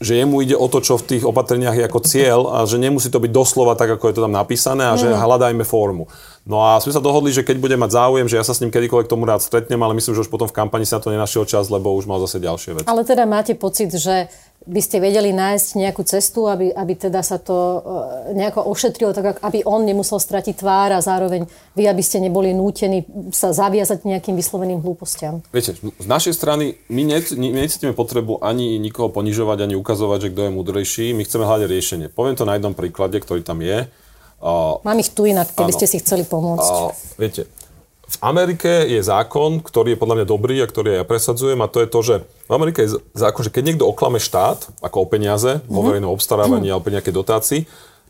že 0.04 0.20
jemu 0.20 0.44
ide 0.44 0.56
o 0.60 0.68
to, 0.68 0.84
čo 0.84 1.00
v 1.00 1.08
tých 1.16 1.24
opatreniach 1.24 1.76
je 1.80 1.88
ako 1.88 2.00
cieľ 2.04 2.40
a 2.52 2.68
že 2.68 2.76
nemusí 2.76 3.08
to 3.08 3.24
byť 3.24 3.32
doslova 3.32 3.80
tak, 3.80 3.96
ako 3.96 4.12
je 4.12 4.16
to 4.20 4.26
tam 4.28 4.36
napísané 4.36 4.84
a 4.92 5.00
že 5.00 5.08
mm. 5.08 5.16
hľadajme 5.16 5.64
formu. 5.64 6.12
No 6.46 6.62
a 6.62 6.78
sme 6.78 6.94
sa 6.94 7.02
dohodli, 7.02 7.34
že 7.34 7.42
keď 7.42 7.58
bude 7.58 7.74
mať 7.80 7.96
záujem, 7.96 8.28
že 8.30 8.38
ja 8.38 8.46
sa 8.46 8.54
s 8.54 8.62
ním 8.62 8.70
kedykoľvek 8.70 9.10
tomu 9.10 9.26
rád 9.26 9.42
stretnem, 9.42 9.82
ale 9.82 9.98
myslím, 9.98 10.14
že 10.14 10.28
už 10.28 10.30
potom 10.30 10.46
v 10.46 10.54
kampani 10.54 10.86
sa 10.86 11.02
to 11.02 11.10
nenašiel 11.10 11.48
čas, 11.48 11.72
lebo 11.74 11.96
už 11.98 12.06
mal 12.06 12.22
zase 12.22 12.38
ďalšie 12.38 12.72
veci. 12.78 12.88
Ale 12.92 13.02
teda 13.02 13.26
máte 13.26 13.58
pocit, 13.58 13.90
že 13.90 14.30
by 14.66 14.82
ste 14.82 14.98
vedeli 14.98 15.30
nájsť 15.30 15.78
nejakú 15.78 16.02
cestu, 16.02 16.50
aby, 16.50 16.74
aby 16.74 16.94
teda 16.98 17.22
sa 17.22 17.38
to 17.38 17.54
e, 17.54 17.80
nejako 18.34 18.66
ošetrilo, 18.66 19.14
tak 19.14 19.38
aby 19.46 19.62
on 19.62 19.86
nemusel 19.86 20.18
stratiť 20.18 20.58
tvár 20.58 20.98
a 20.98 21.06
zároveň 21.06 21.46
vy, 21.78 21.86
aby 21.86 22.02
ste 22.02 22.18
neboli 22.18 22.50
nútení 22.50 23.06
sa 23.30 23.54
zaviazať 23.54 24.10
nejakým 24.10 24.34
vysloveným 24.34 24.82
hlúpostiam? 24.82 25.46
Viete, 25.54 25.78
z 25.78 26.08
našej 26.10 26.34
strany 26.34 26.82
my, 26.90 27.22
necítime 27.38 27.94
potrebu 27.94 28.42
ani 28.42 28.82
nikoho 28.82 29.14
ponižovať, 29.14 29.70
ani 29.70 29.76
ukazovať, 29.78 30.30
že 30.30 30.32
kto 30.34 30.42
je 30.50 30.52
múdrejší. 30.52 31.06
My 31.14 31.22
chceme 31.22 31.46
hľadať 31.46 31.70
riešenie. 31.70 32.08
Poviem 32.10 32.34
to 32.34 32.50
na 32.50 32.58
jednom 32.58 32.74
príklade, 32.74 33.22
ktorý 33.22 33.46
tam 33.46 33.62
je. 33.62 33.86
Mám 34.82 34.98
ich 35.02 35.14
tu 35.14 35.26
inak, 35.26 35.54
keby 35.54 35.72
áno. 35.74 35.78
ste 35.80 35.88
si 35.90 35.98
chceli 36.02 36.26
pomôcť. 36.26 36.70
A, 36.70 36.94
viete, 37.18 37.50
v 38.06 38.18
Amerike 38.22 38.86
je 38.86 39.02
zákon, 39.02 39.66
ktorý 39.66 39.98
je 39.98 40.00
podľa 40.00 40.16
mňa 40.22 40.28
dobrý 40.30 40.56
a 40.62 40.70
ktorý 40.70 41.02
ja 41.02 41.06
presadzujem 41.06 41.58
a 41.58 41.72
to 41.72 41.82
je 41.82 41.88
to, 41.90 42.00
že 42.06 42.16
v 42.46 42.54
Amerike 42.54 42.86
je 42.86 43.02
zákon, 43.18 43.42
že 43.42 43.50
keď 43.50 43.64
niekto 43.74 43.90
oklame 43.90 44.22
štát, 44.22 44.70
ako 44.86 45.06
o 45.06 45.08
peniaze, 45.10 45.66
vo 45.66 45.82
mhm. 45.82 45.86
verejnom 45.90 46.12
obstarávaní 46.14 46.70
alebo 46.70 46.94
nejaké 46.94 47.10
dotácii, 47.10 47.66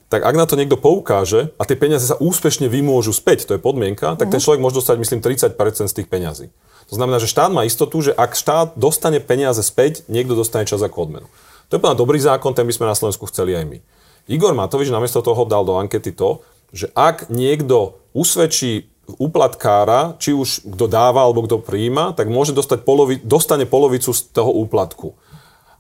tak 0.06 0.22
ak 0.22 0.36
na 0.38 0.46
to 0.46 0.60
niekto 0.60 0.78
poukáže 0.78 1.50
a 1.58 1.64
tie 1.66 1.80
peniaze 1.80 2.06
sa 2.06 2.20
úspešne 2.20 2.70
vymôžu 2.70 3.16
späť, 3.16 3.50
to 3.50 3.58
je 3.58 3.62
podmienka, 3.64 4.20
tak 4.20 4.30
ten 4.30 4.38
mhm. 4.38 4.46
človek 4.46 4.62
môže 4.62 4.78
dostať, 4.84 4.96
myslím, 5.00 5.20
30% 5.24 5.56
z 5.90 5.96
tých 5.96 6.08
peňazí. 6.12 6.48
To 6.92 6.94
znamená, 6.94 7.18
že 7.18 7.32
štát 7.32 7.50
má 7.50 7.66
istotu, 7.66 7.98
že 8.06 8.14
ak 8.14 8.38
štát 8.38 8.78
dostane 8.78 9.18
peniaze 9.18 9.66
späť, 9.66 10.06
niekto 10.06 10.38
dostane 10.38 10.70
čas 10.70 10.86
ako 10.86 11.10
odmenu. 11.10 11.28
To 11.74 11.78
je 11.78 11.82
podľa 11.82 11.98
dobrý 11.98 12.22
zákon, 12.22 12.54
ten 12.54 12.68
by 12.70 12.74
sme 12.78 12.86
na 12.86 12.94
Slovensku 12.94 13.26
chceli 13.26 13.58
aj 13.58 13.66
my. 13.66 13.78
Igor 14.30 14.54
Matovič 14.54 14.94
namiesto 14.94 15.26
toho 15.26 15.50
dal 15.50 15.66
do 15.66 15.82
ankety 15.82 16.14
to, 16.14 16.46
že 16.70 16.94
ak 16.94 17.34
niekto 17.34 17.98
usvedčí 18.14 18.90
úplatkára, 19.22 20.18
či 20.18 20.34
už 20.34 20.66
kto 20.66 20.86
dáva 20.90 21.24
alebo 21.26 21.46
kto 21.46 21.62
príjima, 21.62 22.14
tak 22.18 22.30
môže 22.30 22.52
dostať 22.58 22.82
polovi, 22.82 23.16
dostane 23.22 23.70
polovicu 23.70 24.12
z 24.12 24.34
toho 24.34 24.50
úplatku. 24.50 25.14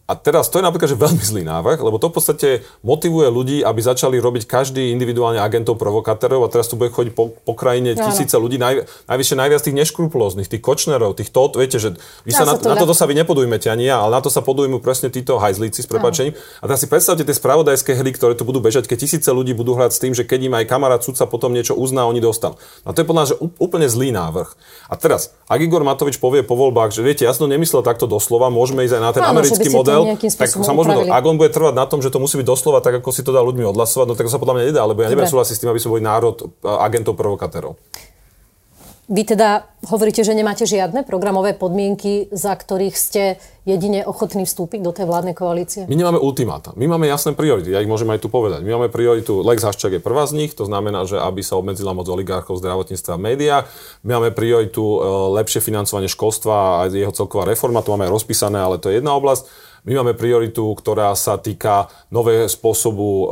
A 0.05 0.13
teraz 0.13 0.53
to 0.53 0.61
je 0.61 0.65
napríklad 0.65 0.93
že 0.93 1.01
veľmi 1.01 1.17
zlý 1.17 1.41
návrh, 1.49 1.81
lebo 1.81 1.97
to 1.97 2.13
v 2.13 2.15
podstate 2.21 2.49
motivuje 2.85 3.25
ľudí, 3.25 3.57
aby 3.65 3.81
začali 3.81 4.21
robiť 4.21 4.45
každý 4.45 4.93
individuálne 4.93 5.41
agentov 5.41 5.81
provokátorov 5.81 6.45
a 6.45 6.51
teraz 6.53 6.69
tu 6.69 6.77
bude 6.77 6.93
chodiť 6.93 7.17
po, 7.17 7.33
po 7.33 7.53
krajine 7.57 7.97
no, 7.97 8.05
tisíce 8.05 8.37
ľudí, 8.37 8.61
naj, 8.61 8.85
najvyššie 9.09 9.33
najviac 9.33 9.61
tých 9.65 9.73
neškrupulóznych, 9.81 10.45
tých 10.45 10.61
kočnerov, 10.61 11.17
tých 11.17 11.33
to, 11.33 11.49
viete, 11.57 11.81
že 11.81 11.97
vy 12.21 12.37
sa, 12.37 12.45
sa 12.45 12.53
na, 12.53 12.61
to 12.61 12.69
na 12.69 12.77
toto 12.77 12.93
sa 12.93 13.09
vy 13.09 13.17
nepodujmete 13.17 13.65
ani 13.65 13.89
ja, 13.89 14.05
ale 14.05 14.13
na 14.13 14.21
to 14.21 14.29
sa 14.29 14.45
podujmú 14.45 14.77
presne 14.77 15.09
títo 15.09 15.41
hajzlíci 15.41 15.81
s 15.81 15.89
prepačením. 15.89 16.37
A 16.61 16.69
teraz 16.69 16.85
si 16.85 16.87
predstavte 16.87 17.25
tie 17.25 17.33
spravodajské 17.33 17.97
hry, 17.97 18.13
ktoré 18.13 18.37
tu 18.37 18.45
budú 18.45 18.61
bežať, 18.61 18.85
keď 18.85 19.09
tisíce 19.09 19.29
ľudí 19.33 19.57
budú 19.57 19.73
hrať 19.73 19.97
s 19.97 19.99
tým, 20.05 20.13
že 20.13 20.21
keď 20.21 20.39
im 20.45 20.53
aj 20.53 20.69
kamarát 20.69 21.01
sudca 21.01 21.25
potom 21.25 21.49
niečo 21.49 21.73
uzná, 21.73 22.05
oni 22.05 22.21
dostanú. 22.21 22.61
A 22.85 22.93
to 22.93 23.01
je 23.01 23.09
podľa 23.09 23.33
že 23.33 23.35
úplne 23.57 23.89
zlý 23.89 24.13
návrh. 24.13 24.53
A 24.85 24.93
teraz, 25.01 25.33
ak 25.49 25.57
Igor 25.65 25.81
Matovič 25.81 26.21
povie 26.21 26.45
po 26.45 26.53
voľbách, 26.53 26.93
že 26.93 27.01
viete, 27.01 27.25
ja 27.25 27.33
som 27.33 27.49
nemyslel 27.49 27.81
takto 27.81 28.05
doslova, 28.05 28.53
môžeme 28.53 28.85
ísť 28.85 29.01
aj 29.01 29.01
na 29.01 29.11
ten 29.17 29.23
Áno, 29.25 29.41
americký 29.41 29.73
model 29.73 29.94
model, 30.03 30.19
tak 30.19 30.49
sa 30.51 30.73
môžeme, 30.75 31.07
ak 31.07 31.23
on 31.23 31.39
bude 31.39 31.53
trvať 31.55 31.73
na 31.77 31.85
tom, 31.87 32.03
že 32.03 32.11
to 32.11 32.19
musí 32.19 32.35
byť 32.35 32.47
doslova 32.47 32.83
tak, 32.83 32.99
ako 32.99 33.15
si 33.15 33.23
to 33.23 33.31
dá 33.31 33.39
ľuďmi 33.39 33.63
odhlasovať, 33.71 34.05
no 34.11 34.13
tak 34.19 34.27
to 34.27 34.33
sa 34.33 34.41
podľa 34.41 34.59
mňa 34.59 34.65
nedá, 34.75 34.81
lebo 34.83 34.99
ja 35.05 35.07
nebudem 35.07 35.31
súhlasiť 35.31 35.55
s 35.55 35.61
tým, 35.63 35.71
aby 35.71 35.79
sme 35.79 35.99
boli 35.99 36.03
národ 36.03 36.35
agentov 36.63 37.15
provokatérov. 37.15 37.79
Vy 39.05 39.21
teda 39.21 39.69
hovoríte, 39.85 40.25
že 40.25 40.33
nemáte 40.33 40.65
žiadne 40.65 41.05
programové 41.05 41.53
podmienky, 41.53 42.25
za 42.33 42.57
ktorých 42.57 42.97
ste 42.97 43.37
jedine 43.61 44.01
ochotní 44.01 44.49
vstúpiť 44.49 44.81
do 44.81 44.89
tej 44.89 45.05
vládnej 45.05 45.37
koalície? 45.37 45.85
My 45.85 45.93
nemáme 45.93 46.17
ultimáta. 46.17 46.73
My 46.73 46.89
máme 46.89 47.05
jasné 47.05 47.37
priority. 47.37 47.69
Ja 47.69 47.85
ich 47.85 47.91
môžem 47.91 48.09
aj 48.09 48.25
tu 48.25 48.33
povedať. 48.33 48.65
My 48.65 48.73
máme 48.73 48.89
prioritu, 48.89 49.45
Lex 49.45 49.61
Haščák 49.61 49.93
je 49.93 50.01
prvá 50.01 50.25
z 50.25 50.33
nich, 50.41 50.57
to 50.57 50.65
znamená, 50.65 51.05
že 51.05 51.21
aby 51.21 51.45
sa 51.45 51.53
obmedzila 51.53 51.93
moc 51.93 52.09
oligarchov 52.09 52.57
zdravotníctva 52.57 53.13
a 53.13 53.21
médiá. 53.21 53.57
My 54.01 54.17
máme 54.17 54.33
prioritu 54.33 54.81
e, 54.81 54.97
lepšie 55.37 55.61
financovanie 55.61 56.09
školstva 56.09 56.81
a 56.81 56.89
jeho 56.89 57.13
celková 57.13 57.45
reforma, 57.45 57.85
to 57.85 57.93
máme 57.93 58.09
rozpísané, 58.09 58.57
ale 58.57 58.81
to 58.81 58.89
je 58.89 58.97
jedna 58.97 59.13
oblasť. 59.13 59.45
My 59.85 60.01
máme 60.01 60.17
prioritu, 60.17 60.65
ktorá 60.73 61.13
sa 61.13 61.37
týka 61.37 61.93
nového 62.09 62.49
spôsobu 62.49 63.05
uh, 63.05 63.25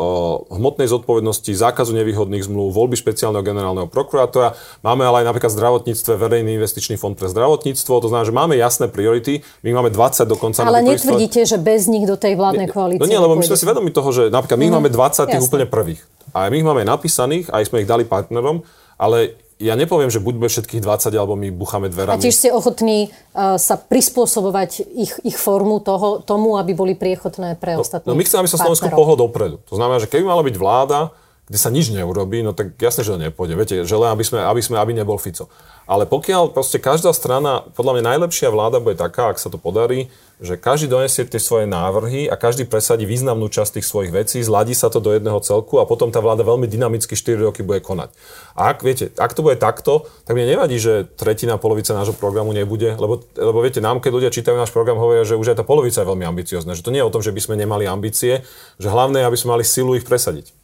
hmotnej 0.53 0.85
zodpovednosti, 0.85 1.49
zákazu 1.49 1.97
nevýhodných 1.97 2.45
zmluv, 2.45 2.77
voľby 2.77 2.93
špeciálneho 2.93 3.41
generálneho 3.41 3.89
prokurátora. 3.89 4.53
Máme 4.85 5.01
ale 5.01 5.25
aj 5.25 5.33
napríklad 5.33 5.49
v 5.49 5.57
zdravotníctve 5.57 6.13
verejný 6.13 6.61
investičný 6.61 7.01
fond 7.01 7.17
pre 7.17 7.25
zdravotníctvo. 7.25 7.93
To 7.97 8.05
znamená, 8.05 8.25
že 8.29 8.37
máme 8.37 8.53
jasné 8.53 8.85
priority. 8.85 9.41
My 9.65 9.81
máme 9.81 9.89
20 9.89 10.29
dokonca. 10.29 10.61
Ale 10.61 10.85
netvrdíte, 10.85 11.41
že 11.41 11.57
bez 11.57 11.89
nich 11.89 12.05
do 12.05 12.21
tej 12.21 12.37
vládnej 12.37 12.69
koalície. 12.69 13.01
No 13.01 13.09
nie, 13.09 13.17
lebo 13.17 13.33
my 13.33 13.41
sme 13.49 13.57
si 13.57 13.65
vedomi 13.65 13.89
toho, 13.89 14.13
že 14.13 14.23
napríklad 14.29 14.61
my 14.61 14.67
mm, 14.69 14.75
máme 14.77 14.89
20 14.93 15.33
tých 15.33 15.41
úplne 15.41 15.65
prvých. 15.65 16.05
A 16.37 16.53
my 16.53 16.55
ich 16.61 16.65
máme 16.65 16.85
napísaných, 16.85 17.49
aj 17.49 17.65
sme 17.65 17.81
ich 17.81 17.89
dali 17.89 18.05
partnerom, 18.05 18.61
ale 19.01 19.41
ja 19.63 19.79
nepoviem, 19.79 20.11
že 20.11 20.19
buďme 20.19 20.51
všetkých 20.51 20.83
20, 20.83 21.15
alebo 21.15 21.39
my 21.39 21.47
bucháme 21.55 21.87
dverami. 21.87 22.19
A 22.19 22.21
tiež 22.21 22.35
ste 22.35 22.49
ochotní 22.51 23.15
uh, 23.31 23.55
sa 23.55 23.79
prispôsobovať 23.79 24.83
ich, 24.91 25.15
ich 25.23 25.37
formu 25.39 25.79
toho, 25.79 26.19
tomu, 26.19 26.59
aby 26.59 26.75
boli 26.75 26.93
priechodné 26.99 27.55
pre 27.55 27.79
ostatných 27.79 28.11
No, 28.11 28.13
no 28.13 28.19
my 28.19 28.27
chceme, 28.27 28.43
aby 28.43 28.51
sa 28.51 28.59
Slovensko 28.59 28.91
pohlo 28.91 29.15
dopredu. 29.15 29.63
To 29.71 29.79
znamená, 29.79 30.03
že 30.03 30.11
keby 30.11 30.27
mala 30.27 30.43
byť 30.43 30.55
vláda, 30.59 31.15
kde 31.43 31.59
sa 31.59 31.67
nič 31.67 31.91
neurobí, 31.91 32.39
no 32.39 32.55
tak 32.55 32.79
jasne, 32.79 33.03
že 33.03 33.11
to 33.11 33.19
nepôjde. 33.19 33.53
Viete, 33.59 33.75
že 33.83 33.95
len 33.99 34.15
aby 34.15 34.23
sme, 34.23 34.39
aby 34.39 34.61
sme, 34.63 34.79
aby 34.79 34.95
nebol 34.95 35.19
Fico. 35.19 35.51
Ale 35.83 36.07
pokiaľ 36.07 36.55
proste 36.55 36.79
každá 36.79 37.11
strana, 37.11 37.67
podľa 37.75 37.99
mňa 37.99 38.03
najlepšia 38.15 38.47
vláda 38.47 38.79
bude 38.79 38.95
taká, 38.95 39.35
ak 39.35 39.43
sa 39.43 39.51
to 39.51 39.59
podarí, 39.59 40.07
že 40.39 40.55
každý 40.55 40.87
donesie 40.87 41.27
tie 41.27 41.43
svoje 41.43 41.67
návrhy 41.67 42.31
a 42.31 42.39
každý 42.39 42.63
presadí 42.63 43.03
významnú 43.03 43.51
časť 43.51 43.79
tých 43.79 43.87
svojich 43.87 44.15
vecí, 44.15 44.39
zladí 44.39 44.71
sa 44.71 44.87
to 44.87 45.03
do 45.03 45.11
jedného 45.11 45.35
celku 45.43 45.83
a 45.83 45.87
potom 45.87 46.15
tá 46.15 46.23
vláda 46.23 46.47
veľmi 46.47 46.63
dynamicky 46.67 47.11
4 47.19 47.51
roky 47.51 47.59
bude 47.59 47.83
konať. 47.83 48.15
A 48.55 48.71
ak, 48.71 48.79
viete, 48.79 49.11
ak 49.19 49.35
to 49.35 49.43
bude 49.43 49.59
takto, 49.59 50.07
tak 50.23 50.39
mne 50.39 50.47
nevadí, 50.47 50.79
že 50.79 51.03
tretina, 51.19 51.59
polovica 51.59 51.91
nášho 51.91 52.15
programu 52.15 52.55
nebude, 52.55 52.95
lebo, 52.95 53.19
lebo 53.35 53.59
viete, 53.59 53.83
nám, 53.83 53.99
keď 53.99 54.11
ľudia 54.15 54.31
čítajú 54.31 54.55
náš 54.55 54.71
program, 54.71 54.95
hovoria, 54.95 55.27
že 55.27 55.35
už 55.35 55.51
aj 55.51 55.59
tá 55.59 55.65
polovica 55.67 55.99
je 55.99 56.07
veľmi 56.07 56.23
ambiciozná, 56.23 56.71
že 56.71 56.83
to 56.83 56.95
nie 56.95 57.03
je 57.03 57.07
o 57.07 57.13
tom, 57.13 57.19
že 57.19 57.35
by 57.35 57.41
sme 57.43 57.59
nemali 57.59 57.83
ambície, 57.83 58.47
že 58.79 58.87
hlavné 58.87 59.23
je, 59.23 59.27
aby 59.27 59.37
sme 59.39 59.59
mali 59.59 59.67
silu 59.67 59.99
ich 59.99 60.07
presadiť. 60.07 60.62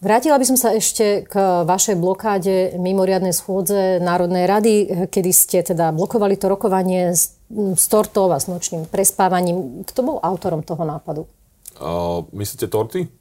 Vrátila 0.00 0.40
by 0.40 0.46
som 0.48 0.56
sa 0.56 0.72
ešte 0.72 1.28
k 1.28 1.34
vašej 1.68 2.00
blokáde 2.00 2.72
mimoriadnej 2.80 3.36
schôdze 3.36 4.00
Národnej 4.00 4.48
rady, 4.48 4.74
kedy 5.12 5.28
ste 5.28 5.60
teda 5.60 5.92
blokovali 5.92 6.40
to 6.40 6.48
rokovanie 6.48 7.12
s, 7.12 7.36
s 7.52 7.84
tortou 7.84 8.32
a 8.32 8.40
s 8.40 8.48
nočným 8.48 8.88
prespávaním. 8.88 9.84
Kto 9.84 10.00
bol 10.00 10.16
autorom 10.24 10.64
toho 10.64 10.88
nápadu? 10.88 11.28
Uh, 11.76 12.24
myslíte 12.32 12.72
torty? 12.72 13.12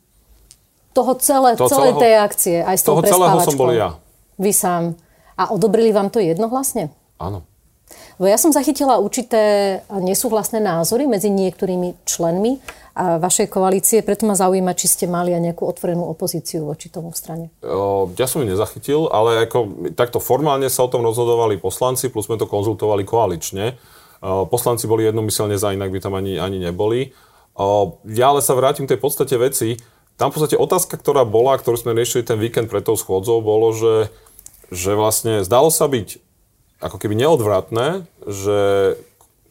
Toho 0.96 1.20
celé, 1.20 1.60
toho 1.60 1.68
celej 1.68 2.00
celého, 2.00 2.00
tej 2.00 2.14
akcie, 2.16 2.58
aj 2.64 2.76
s 2.80 2.84
tou 2.88 2.96
Toho 2.96 3.12
celého 3.12 3.38
som 3.44 3.60
bol 3.60 3.76
ja. 3.76 4.00
Vy 4.40 4.56
sám. 4.56 4.96
A 5.36 5.52
odobrili 5.52 5.92
vám 5.92 6.08
to 6.08 6.24
jednohlasne? 6.24 6.96
Áno. 7.20 7.44
Lebo 8.16 8.28
ja 8.32 8.40
som 8.40 8.56
zachytila 8.56 9.04
určité 9.04 9.84
nesúhlasné 9.92 10.64
názory 10.64 11.12
medzi 11.12 11.28
niektorými 11.28 12.08
členmi 12.08 12.64
vašej 13.00 13.48
koalície, 13.48 14.04
preto 14.04 14.28
ma 14.28 14.36
zaujíma, 14.36 14.76
či 14.76 14.92
ste 14.92 15.06
mali 15.08 15.32
aj 15.32 15.40
nejakú 15.40 15.64
otvorenú 15.64 16.04
opozíciu 16.12 16.68
voči 16.68 16.92
tomu 16.92 17.16
v 17.16 17.18
strane. 17.18 17.46
Ja 18.20 18.28
som 18.28 18.44
ju 18.44 18.48
nezachytil, 18.52 19.08
ale 19.08 19.48
ako, 19.48 19.92
takto 19.96 20.20
formálne 20.20 20.68
sa 20.68 20.84
o 20.84 20.92
tom 20.92 21.08
rozhodovali 21.08 21.56
poslanci, 21.56 22.12
plus 22.12 22.28
sme 22.28 22.36
to 22.36 22.44
konzultovali 22.44 23.08
koalične. 23.08 23.80
Poslanci 24.52 24.84
boli 24.84 25.08
jednomyselne 25.08 25.56
za, 25.56 25.72
inak 25.72 25.96
by 25.96 26.00
tam 26.04 26.20
ani, 26.20 26.36
ani 26.36 26.60
neboli. 26.60 27.16
Ja 28.04 28.36
ale 28.36 28.44
sa 28.44 28.52
vrátim 28.52 28.84
k 28.84 28.96
tej 28.96 29.00
podstate 29.00 29.40
veci. 29.40 29.80
Tam 30.20 30.36
v 30.36 30.36
podstate 30.36 30.60
otázka, 30.60 31.00
ktorá 31.00 31.24
bola, 31.24 31.56
ktorú 31.56 31.80
sme 31.80 31.96
riešili 31.96 32.28
ten 32.28 32.36
víkend 32.36 32.68
pred 32.68 32.84
tou 32.84 33.00
schôdzou, 33.00 33.40
bolo, 33.40 33.72
že, 33.72 34.12
že 34.68 34.92
vlastne 34.92 35.48
zdalo 35.48 35.72
sa 35.72 35.88
byť 35.88 36.20
ako 36.84 37.00
keby 37.00 37.16
neodvratné, 37.16 38.04
že 38.28 38.60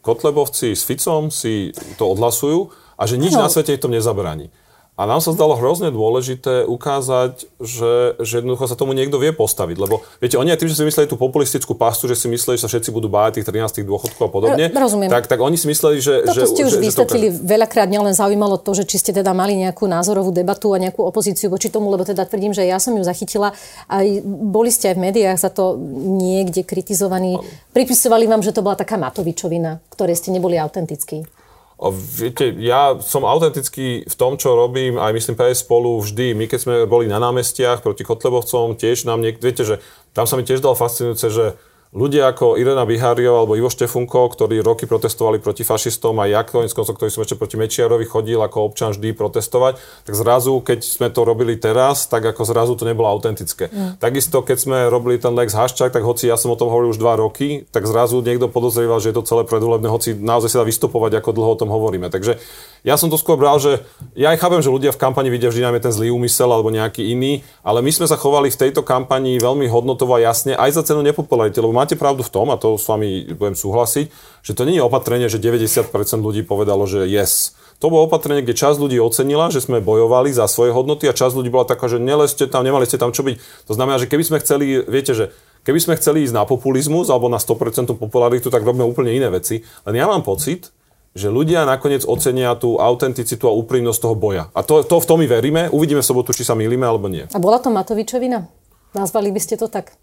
Kotlebovci 0.05 0.77
s 0.77 0.85
Ficom 0.85 1.33
si 1.33 1.73
to 1.97 2.13
odhlasujú 2.13 2.69
a 2.99 3.07
že 3.07 3.15
nič 3.15 3.31
no. 3.31 3.47
na 3.47 3.47
svete 3.47 3.71
ich 3.71 3.79
tom 3.79 3.95
nezabraní. 3.95 4.51
A 4.99 5.07
nám 5.07 5.23
sa 5.23 5.31
zdalo 5.31 5.55
hrozne 5.55 5.95
dôležité 5.95 6.67
ukázať, 6.67 7.47
že, 7.63 8.19
že 8.19 8.43
jednoducho 8.43 8.67
sa 8.67 8.75
tomu 8.75 8.91
niekto 8.91 9.15
vie 9.15 9.31
postaviť. 9.31 9.79
Lebo 9.79 10.03
viete, 10.19 10.35
oni 10.35 10.51
aj 10.51 10.59
tým, 10.59 10.67
že 10.67 10.75
si 10.75 10.83
mysleli 10.83 11.07
tú 11.07 11.15
populistickú 11.15 11.71
pastu, 11.71 12.11
že 12.11 12.19
si 12.19 12.27
mysleli, 12.27 12.59
že 12.59 12.67
sa 12.67 12.69
všetci 12.75 12.91
budú 12.91 13.07
báť 13.07 13.39
tých 13.39 13.47
13 13.47 13.87
dôchodkov 13.87 14.27
a 14.27 14.27
podobne, 14.27 14.67
Rozumiem. 14.67 15.07
Tak, 15.07 15.31
tak 15.31 15.39
oni 15.39 15.55
si 15.55 15.71
mysleli, 15.71 16.03
že... 16.03 16.27
Toto 16.27 16.43
že, 16.43 16.51
ste 16.51 16.67
už 16.67 16.75
že, 16.75 16.83
vysvetlili 16.83 17.31
že 17.31 17.39
to... 17.39 17.47
veľakrát, 17.47 17.87
len 17.87 18.11
zaujímalo 18.11 18.59
to, 18.59 18.75
že 18.75 18.83
či 18.83 18.99
ste 18.99 19.15
teda 19.15 19.31
mali 19.31 19.55
nejakú 19.55 19.87
názorovú 19.87 20.35
debatu 20.35 20.75
a 20.75 20.83
nejakú 20.83 20.99
opozíciu 20.99 21.47
voči 21.47 21.71
tomu, 21.71 21.87
lebo 21.87 22.03
teda 22.03 22.27
tvrdím, 22.27 22.51
že 22.51 22.67
ja 22.67 22.75
som 22.75 22.91
ju 22.91 23.03
zachytila. 23.07 23.55
A 23.87 24.03
boli 24.27 24.67
ste 24.67 24.91
aj 24.91 24.99
v 24.99 25.03
médiách 25.07 25.39
za 25.39 25.47
to 25.47 25.79
niekde 26.19 26.67
kritizovaní. 26.67 27.39
Pripisovali 27.71 28.27
vám, 28.27 28.43
že 28.43 28.51
to 28.51 28.59
bola 28.59 28.75
taká 28.75 28.99
Matovičovina, 28.99 29.79
ktoré 29.87 30.11
ste 30.11 30.35
neboli 30.35 30.59
autentickí. 30.59 31.38
Viete, 31.87 32.51
ja 32.59 32.99
som 32.99 33.23
autentický 33.23 34.03
v 34.03 34.15
tom, 34.19 34.35
čo 34.35 34.51
robím, 34.51 34.99
aj 34.99 35.15
myslím 35.15 35.39
PS 35.39 35.63
spolu 35.63 36.03
vždy. 36.03 36.35
My 36.35 36.51
keď 36.51 36.59
sme 36.59 36.75
boli 36.83 37.07
na 37.07 37.23
námestiach 37.23 37.79
proti 37.79 38.03
Kotlebovcom, 38.03 38.75
tiež 38.75 39.07
nám 39.07 39.23
niekto, 39.23 39.47
viete, 39.47 39.63
že 39.63 39.79
tam 40.11 40.27
sa 40.27 40.35
mi 40.35 40.43
tiež 40.43 40.59
dal 40.59 40.75
fascinujúce, 40.75 41.31
že 41.31 41.55
ľudia 41.89 42.29
ako 42.29 42.53
Irena 42.61 42.85
Biháriov 42.85 43.45
alebo 43.45 43.57
Ivo 43.57 43.69
Štefunko, 43.73 44.29
ktorí 44.29 44.61
roky 44.61 44.85
protestovali 44.85 45.41
proti 45.41 45.65
fašistom 45.65 46.21
a 46.21 46.29
ja 46.29 46.45
konec 46.45 46.69
koncov, 46.69 46.93
ktorý 46.93 47.09
som 47.09 47.25
ešte 47.25 47.33
proti 47.33 47.57
Mečiarovi 47.57 48.05
chodil 48.05 48.37
ako 48.37 48.69
občan 48.69 48.93
vždy 48.93 49.17
protestovať, 49.17 49.81
tak 50.05 50.13
zrazu, 50.13 50.61
keď 50.61 50.85
sme 50.85 51.09
to 51.09 51.25
robili 51.25 51.57
teraz, 51.57 52.05
tak 52.05 52.29
ako 52.29 52.45
zrazu 52.45 52.77
to 52.77 52.85
nebolo 52.85 53.09
autentické. 53.09 53.73
Mm. 53.73 53.97
Takisto, 53.97 54.45
keď 54.45 54.57
sme 54.61 54.77
robili 54.93 55.17
ten 55.17 55.33
Lex 55.33 55.57
Haščák, 55.57 55.89
tak 55.89 56.05
hoci 56.05 56.29
ja 56.29 56.37
som 56.37 56.53
o 56.53 56.59
tom 56.59 56.69
hovoril 56.69 56.93
už 56.93 57.01
dva 57.01 57.17
roky, 57.17 57.65
tak 57.73 57.89
zrazu 57.89 58.21
niekto 58.21 58.53
podozrieval, 58.53 59.01
že 59.01 59.09
je 59.09 59.17
to 59.17 59.25
celé 59.25 59.41
predvolebné, 59.49 59.89
hoci 59.89 60.13
naozaj 60.13 60.53
sa 60.53 60.57
dá 60.61 60.65
vystupovať, 60.69 61.17
ako 61.17 61.33
dlho 61.33 61.51
o 61.57 61.59
tom 61.59 61.73
hovoríme. 61.73 62.13
Takže 62.13 62.37
ja 62.85 63.01
som 63.01 63.09
to 63.09 63.17
skôr 63.17 63.35
bral, 63.35 63.57
že 63.57 63.81
ja 64.13 64.29
aj 64.29 64.37
chápem, 64.37 64.61
že 64.61 64.69
ľudia 64.69 64.93
v 64.93 65.01
kampani 65.01 65.33
vidia 65.33 65.49
vždy 65.49 65.65
najmä 65.65 65.81
ten 65.81 65.91
zlý 65.91 66.13
úmysel 66.13 66.53
alebo 66.53 66.69
nejaký 66.69 67.01
iný, 67.17 67.41
ale 67.65 67.81
my 67.81 67.89
sme 67.89 68.05
sa 68.05 68.13
chovali 68.13 68.53
v 68.53 68.61
tejto 68.61 68.85
kampani 68.85 69.41
veľmi 69.41 69.65
hodnotovo 69.65 70.15
a 70.15 70.21
jasne 70.21 70.53
aj 70.53 70.77
za 70.77 70.85
cenu 70.85 71.01
nepopularity, 71.01 71.57
lebo 71.57 71.78
máte 71.79 71.95
pravdu 71.95 72.27
v 72.27 72.31
tom, 72.35 72.51
a 72.51 72.59
to 72.59 72.75
s 72.75 72.83
vami 72.91 73.31
budem 73.31 73.55
súhlasiť, 73.55 74.11
že 74.43 74.51
to 74.51 74.67
nie 74.67 74.77
je 74.77 74.83
opatrenie, 74.83 75.31
že 75.31 75.39
90% 75.39 75.87
ľudí 76.19 76.43
povedalo, 76.43 76.83
že 76.83 77.07
yes. 77.07 77.55
To 77.79 77.87
bolo 77.87 78.11
opatrenie, 78.11 78.43
kde 78.43 78.59
časť 78.59 78.75
ľudí 78.75 78.99
ocenila, 78.99 79.47
že 79.47 79.63
sme 79.63 79.79
bojovali 79.79 80.35
za 80.35 80.51
svoje 80.51 80.75
hodnoty 80.75 81.07
a 81.07 81.15
časť 81.15 81.31
ľudí 81.39 81.47
bola 81.47 81.63
taká, 81.63 81.87
že 81.87 81.95
neleste 81.95 82.43
tam, 82.51 82.67
nemali 82.67 82.83
ste 82.83 82.99
tam 82.99 83.15
čo 83.15 83.23
byť. 83.23 83.39
To 83.71 83.73
znamená, 83.79 83.95
že 84.03 84.11
keby 84.11 84.23
sme 84.27 84.37
chceli, 84.43 84.83
viete, 84.83 85.15
že 85.15 85.31
keby 85.63 85.79
sme 85.79 85.95
chceli 85.95 86.27
ísť 86.27 86.35
na 86.35 86.43
populizmus 86.43 87.07
alebo 87.07 87.31
na 87.31 87.39
100% 87.39 87.95
popularitu, 87.95 88.51
tak 88.51 88.67
robíme 88.67 88.83
úplne 88.83 89.15
iné 89.15 89.31
veci. 89.31 89.63
Len 89.87 89.95
ja 89.95 90.11
mám 90.11 90.27
pocit, 90.27 90.75
že 91.15 91.31
ľudia 91.31 91.65
nakoniec 91.65 92.05
ocenia 92.05 92.53
tú 92.59 92.77
autenticitu 92.77 93.49
a 93.49 93.55
úprimnosť 93.55 93.99
toho 93.99 94.15
boja. 94.15 94.43
A 94.53 94.61
to, 94.61 94.85
to 94.85 94.99
v 95.01 95.07
tom 95.07 95.17
my 95.23 95.27
veríme. 95.31 95.61
Uvidíme 95.73 96.03
v 96.03 96.09
sobotu, 96.09 96.35
či 96.35 96.45
sa 96.45 96.53
milíme 96.53 96.85
alebo 96.85 97.09
nie. 97.09 97.25
A 97.31 97.39
bola 97.41 97.57
to 97.57 97.73
Matovičovina? 97.73 98.45
Nazvali 98.93 99.31
by 99.33 99.41
ste 99.41 99.55
to 99.57 99.71
tak? 99.71 99.95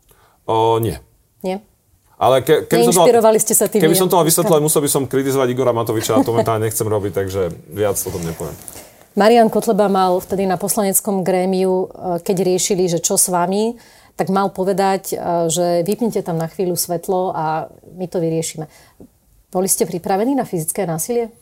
O, 0.46 0.78
nie. 0.82 0.98
Nie? 1.46 1.62
Ale 2.16 2.40
ke, 2.40 2.64
keby 2.64 2.90
som 2.90 3.04
to 3.04 3.12
ste 3.38 3.54
sa 3.54 3.68
tým 3.68 3.80
Keby 3.84 3.94
som 3.94 4.08
to 4.08 4.16
mal 4.16 4.24
vysvetľovať, 4.24 4.60
musel 4.64 4.80
by 4.80 4.90
som 4.90 5.02
kritizovať 5.04 5.52
Igora 5.52 5.76
Matoviča 5.76 6.16
a 6.16 6.24
to 6.24 6.32
momentálne 6.32 6.64
nechcem 6.64 6.88
robiť, 6.88 7.12
takže 7.12 7.52
viac 7.76 8.00
o 8.00 8.08
tom 8.08 8.24
nepoviem. 8.24 8.56
Marian 9.16 9.48
Kotleba 9.48 9.88
mal 9.88 10.16
vtedy 10.20 10.44
na 10.48 10.56
poslaneckom 10.60 11.24
grémiu, 11.24 11.88
e, 11.88 12.20
keď 12.20 12.36
riešili, 12.40 12.88
že 12.88 13.04
čo 13.04 13.20
s 13.20 13.28
vami, 13.28 13.76
tak 14.16 14.32
mal 14.32 14.48
povedať, 14.48 15.12
e, 15.12 15.16
že 15.52 15.84
vypnite 15.84 16.24
tam 16.24 16.40
na 16.40 16.48
chvíľu 16.48 16.76
svetlo 16.76 17.36
a 17.36 17.68
my 17.96 18.06
to 18.08 18.16
vyriešime. 18.16 18.68
Boli 19.52 19.68
ste 19.68 19.88
pripravení 19.88 20.36
na 20.36 20.48
fyzické 20.48 20.84
násilie? 20.88 21.32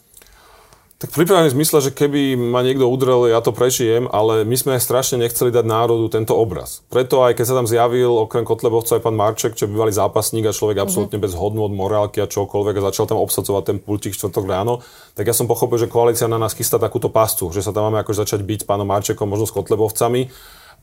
Tak 1.04 1.20
v 1.20 1.52
zmysle, 1.52 1.84
že 1.84 1.92
keby 1.92 2.32
ma 2.32 2.64
niekto 2.64 2.88
udrel, 2.88 3.28
ja 3.28 3.44
to 3.44 3.52
prežijem, 3.52 4.08
ale 4.08 4.40
my 4.48 4.56
sme 4.56 4.80
strašne 4.80 5.20
nechceli 5.20 5.52
dať 5.52 5.60
národu 5.60 6.08
tento 6.08 6.32
obraz. 6.32 6.80
Preto 6.88 7.20
aj 7.20 7.36
keď 7.36 7.44
sa 7.44 7.54
tam 7.60 7.68
zjavil 7.68 8.08
okrem 8.08 8.40
Kotlebovca 8.40 8.96
aj 8.96 9.04
pán 9.04 9.12
Marček, 9.12 9.52
čo 9.52 9.68
bývalý 9.68 9.92
zápasník 9.92 10.48
a 10.48 10.56
človek 10.56 10.80
mm-hmm. 10.80 10.88
absolútne 10.88 11.18
bez 11.20 11.36
hodnú 11.36 11.68
od 11.68 11.76
morálky 11.76 12.24
a 12.24 12.30
čokoľvek 12.30 12.80
a 12.80 12.86
začal 12.88 13.04
tam 13.04 13.20
obsadzovať 13.20 13.62
ten 13.68 13.76
pultík 13.84 14.16
čtvrtok 14.16 14.48
ráno, 14.48 14.80
tak 15.12 15.28
ja 15.28 15.36
som 15.36 15.44
pochopil, 15.44 15.76
že 15.76 15.92
koalícia 15.92 16.24
na 16.24 16.40
nás 16.40 16.56
chystá 16.56 16.80
takúto 16.80 17.12
pastu, 17.12 17.52
že 17.52 17.60
sa 17.60 17.68
tam 17.68 17.92
máme 17.92 18.00
ako 18.00 18.24
začať 18.24 18.40
byť 18.40 18.64
pánom 18.64 18.88
Marčekom, 18.88 19.28
možno 19.28 19.44
s 19.44 19.52
Kotlebovcami 19.52 20.32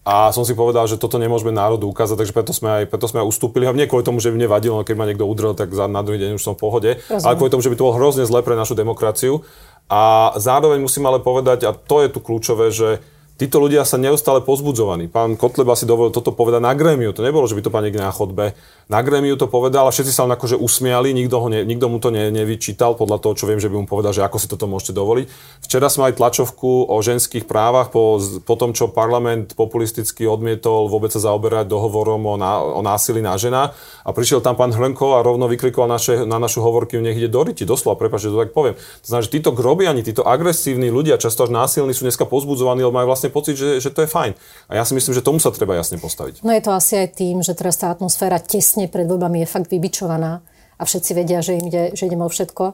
a 0.01 0.33
som 0.33 0.41
si 0.41 0.57
povedal, 0.57 0.89
že 0.89 0.97
toto 0.97 1.21
nemôžeme 1.21 1.53
národu 1.53 1.85
ukázať, 1.85 2.17
takže 2.17 2.33
preto 2.33 2.57
sme 2.57 2.81
aj, 2.81 2.83
preto 2.89 3.05
sme 3.05 3.21
aj 3.21 3.29
ustúpili. 3.29 3.69
A 3.69 3.75
nie 3.77 3.85
kvôli 3.85 4.01
tomu, 4.01 4.17
že 4.17 4.33
by 4.33 4.41
mne 4.41 4.49
vadilo, 4.49 4.81
keď 4.81 4.95
ma 4.97 5.05
niekto 5.05 5.29
udrel, 5.29 5.53
tak 5.53 5.69
za, 5.77 5.85
na 5.85 6.01
druhý 6.01 6.17
deň 6.17 6.41
už 6.41 6.43
som 6.43 6.57
v 6.57 6.61
pohode. 6.65 6.89
Rozumiem. 7.05 7.21
Ale 7.21 7.37
kvôli 7.37 7.53
tomu, 7.53 7.61
že 7.61 7.69
by 7.69 7.77
to 7.77 7.85
bolo 7.85 7.97
hrozne 8.01 8.25
zle 8.25 8.41
pre 8.41 8.57
našu 8.57 8.73
demokraciu. 8.73 9.45
A 9.93 10.33
zároveň 10.41 10.81
musím 10.81 11.05
ale 11.05 11.21
povedať, 11.21 11.69
a 11.69 11.77
to 11.77 12.01
je 12.01 12.09
tu 12.09 12.17
kľúčové, 12.17 12.73
že 12.73 12.97
títo 13.37 13.61
ľudia 13.61 13.85
sa 13.85 14.01
neustále 14.01 14.41
pozbudzovaní. 14.41 15.05
Pán 15.05 15.37
Kotleba 15.37 15.77
si 15.77 15.85
dovolil 15.85 16.09
toto 16.09 16.33
povedať 16.33 16.65
na 16.65 16.73
grémiu. 16.73 17.13
To 17.13 17.21
nebolo, 17.21 17.45
že 17.45 17.53
by 17.57 17.61
to 17.61 17.73
pán 17.73 17.85
niekde 17.85 18.01
na 18.01 18.09
chodbe. 18.09 18.57
Na 18.91 18.99
grémiu 18.99 19.39
to 19.39 19.47
povedal 19.47 19.87
a 19.87 19.95
všetci 19.95 20.11
sa 20.11 20.27
len 20.27 20.35
akože 20.35 20.59
usmiali, 20.59 21.15
nikto, 21.15 21.39
ho 21.39 21.47
ne, 21.47 21.63
nikto 21.63 21.87
mu 21.87 22.03
to 22.03 22.11
ne, 22.11 22.27
nevyčítal 22.27 22.99
podľa 22.99 23.23
toho, 23.23 23.33
čo 23.39 23.47
viem, 23.47 23.55
že 23.55 23.71
by 23.71 23.79
mu 23.79 23.87
povedal, 23.87 24.11
že 24.11 24.19
ako 24.19 24.35
si 24.35 24.51
toto 24.51 24.67
môžete 24.67 24.91
dovoliť. 24.91 25.31
Včera 25.63 25.87
sme 25.87 26.11
mali 26.11 26.19
tlačovku 26.19 26.91
o 26.91 26.99
ženských 26.99 27.47
právach 27.47 27.87
po, 27.87 28.19
po 28.43 28.59
tom, 28.59 28.75
čo 28.75 28.91
parlament 28.91 29.55
populisticky 29.55 30.27
odmietol 30.27 30.91
vôbec 30.91 31.07
sa 31.07 31.23
zaoberať 31.23 31.71
dohovorom 31.71 32.19
o, 32.19 32.35
ná, 32.35 32.59
o 32.59 32.83
násilí 32.83 33.23
na 33.23 33.39
žena. 33.39 33.71
A 34.03 34.11
prišiel 34.11 34.43
tam 34.43 34.59
pán 34.59 34.75
Hrnko 34.75 35.15
a 35.15 35.23
rovno 35.23 35.47
vykrikoval 35.47 35.87
naše, 35.87 36.27
na 36.27 36.35
našu 36.35 36.59
hovorky, 36.59 36.99
nech 36.99 37.15
ide 37.15 37.31
do 37.31 37.47
riti, 37.47 37.63
doslova, 37.63 37.95
prepáč, 37.95 38.27
že 38.27 38.35
to 38.35 38.43
tak 38.43 38.51
poviem. 38.51 38.75
To 38.75 39.07
znamená, 39.07 39.23
že 39.23 39.31
títo 39.31 39.55
grobiani, 39.55 40.03
títo 40.03 40.27
agresívni 40.27 40.91
ľudia, 40.91 41.15
často 41.15 41.47
až 41.47 41.55
násilní, 41.55 41.95
sú 41.95 42.03
dneska 42.03 42.27
pozbudzovaní, 42.27 42.83
lebo 42.83 42.91
majú 42.91 43.07
vlastne 43.07 43.31
pocit, 43.31 43.55
že, 43.55 43.79
že 43.79 43.87
to 43.87 44.03
je 44.03 44.11
fajn. 44.11 44.35
A 44.67 44.75
ja 44.75 44.83
si 44.83 44.91
myslím, 44.99 45.15
že 45.15 45.23
tomu 45.23 45.39
sa 45.39 45.47
treba 45.55 45.79
jasne 45.79 45.95
postaviť. 45.95 46.43
No 46.43 46.51
je 46.51 46.59
to 46.59 46.75
asi 46.75 46.99
aj 46.99 47.15
tým, 47.15 47.39
že 47.39 47.55
teraz 47.55 47.79
tá 47.79 47.87
atmosféra 47.87 48.35
tesne 48.43 48.80
pred 48.87 49.05
voľbami 49.05 49.43
je 49.43 49.51
fakt 49.51 49.67
vybičovaná 49.67 50.41
a 50.77 50.83
všetci 50.85 51.11
vedia, 51.13 51.45
že 51.45 51.59
im 51.59 51.69
ide, 51.69 51.93
že 51.93 52.09
ideme 52.09 52.25
o 52.25 52.31
všetko. 52.31 52.73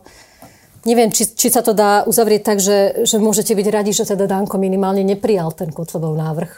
Neviem, 0.88 1.12
či, 1.12 1.28
či 1.28 1.52
sa 1.52 1.60
to 1.60 1.76
dá 1.76 2.08
uzavrieť 2.08 2.41
tak, 2.47 2.58
že, 2.63 3.04
že 3.04 3.19
môžete 3.19 3.52
byť 3.52 3.67
radi, 3.67 3.91
že 3.91 4.08
teda 4.08 4.23
Danko 4.23 4.56
minimálne 4.56 5.04
neprijal 5.04 5.52
ten 5.52 5.67
Kotlebov 5.67 6.15
návrh. 6.15 6.52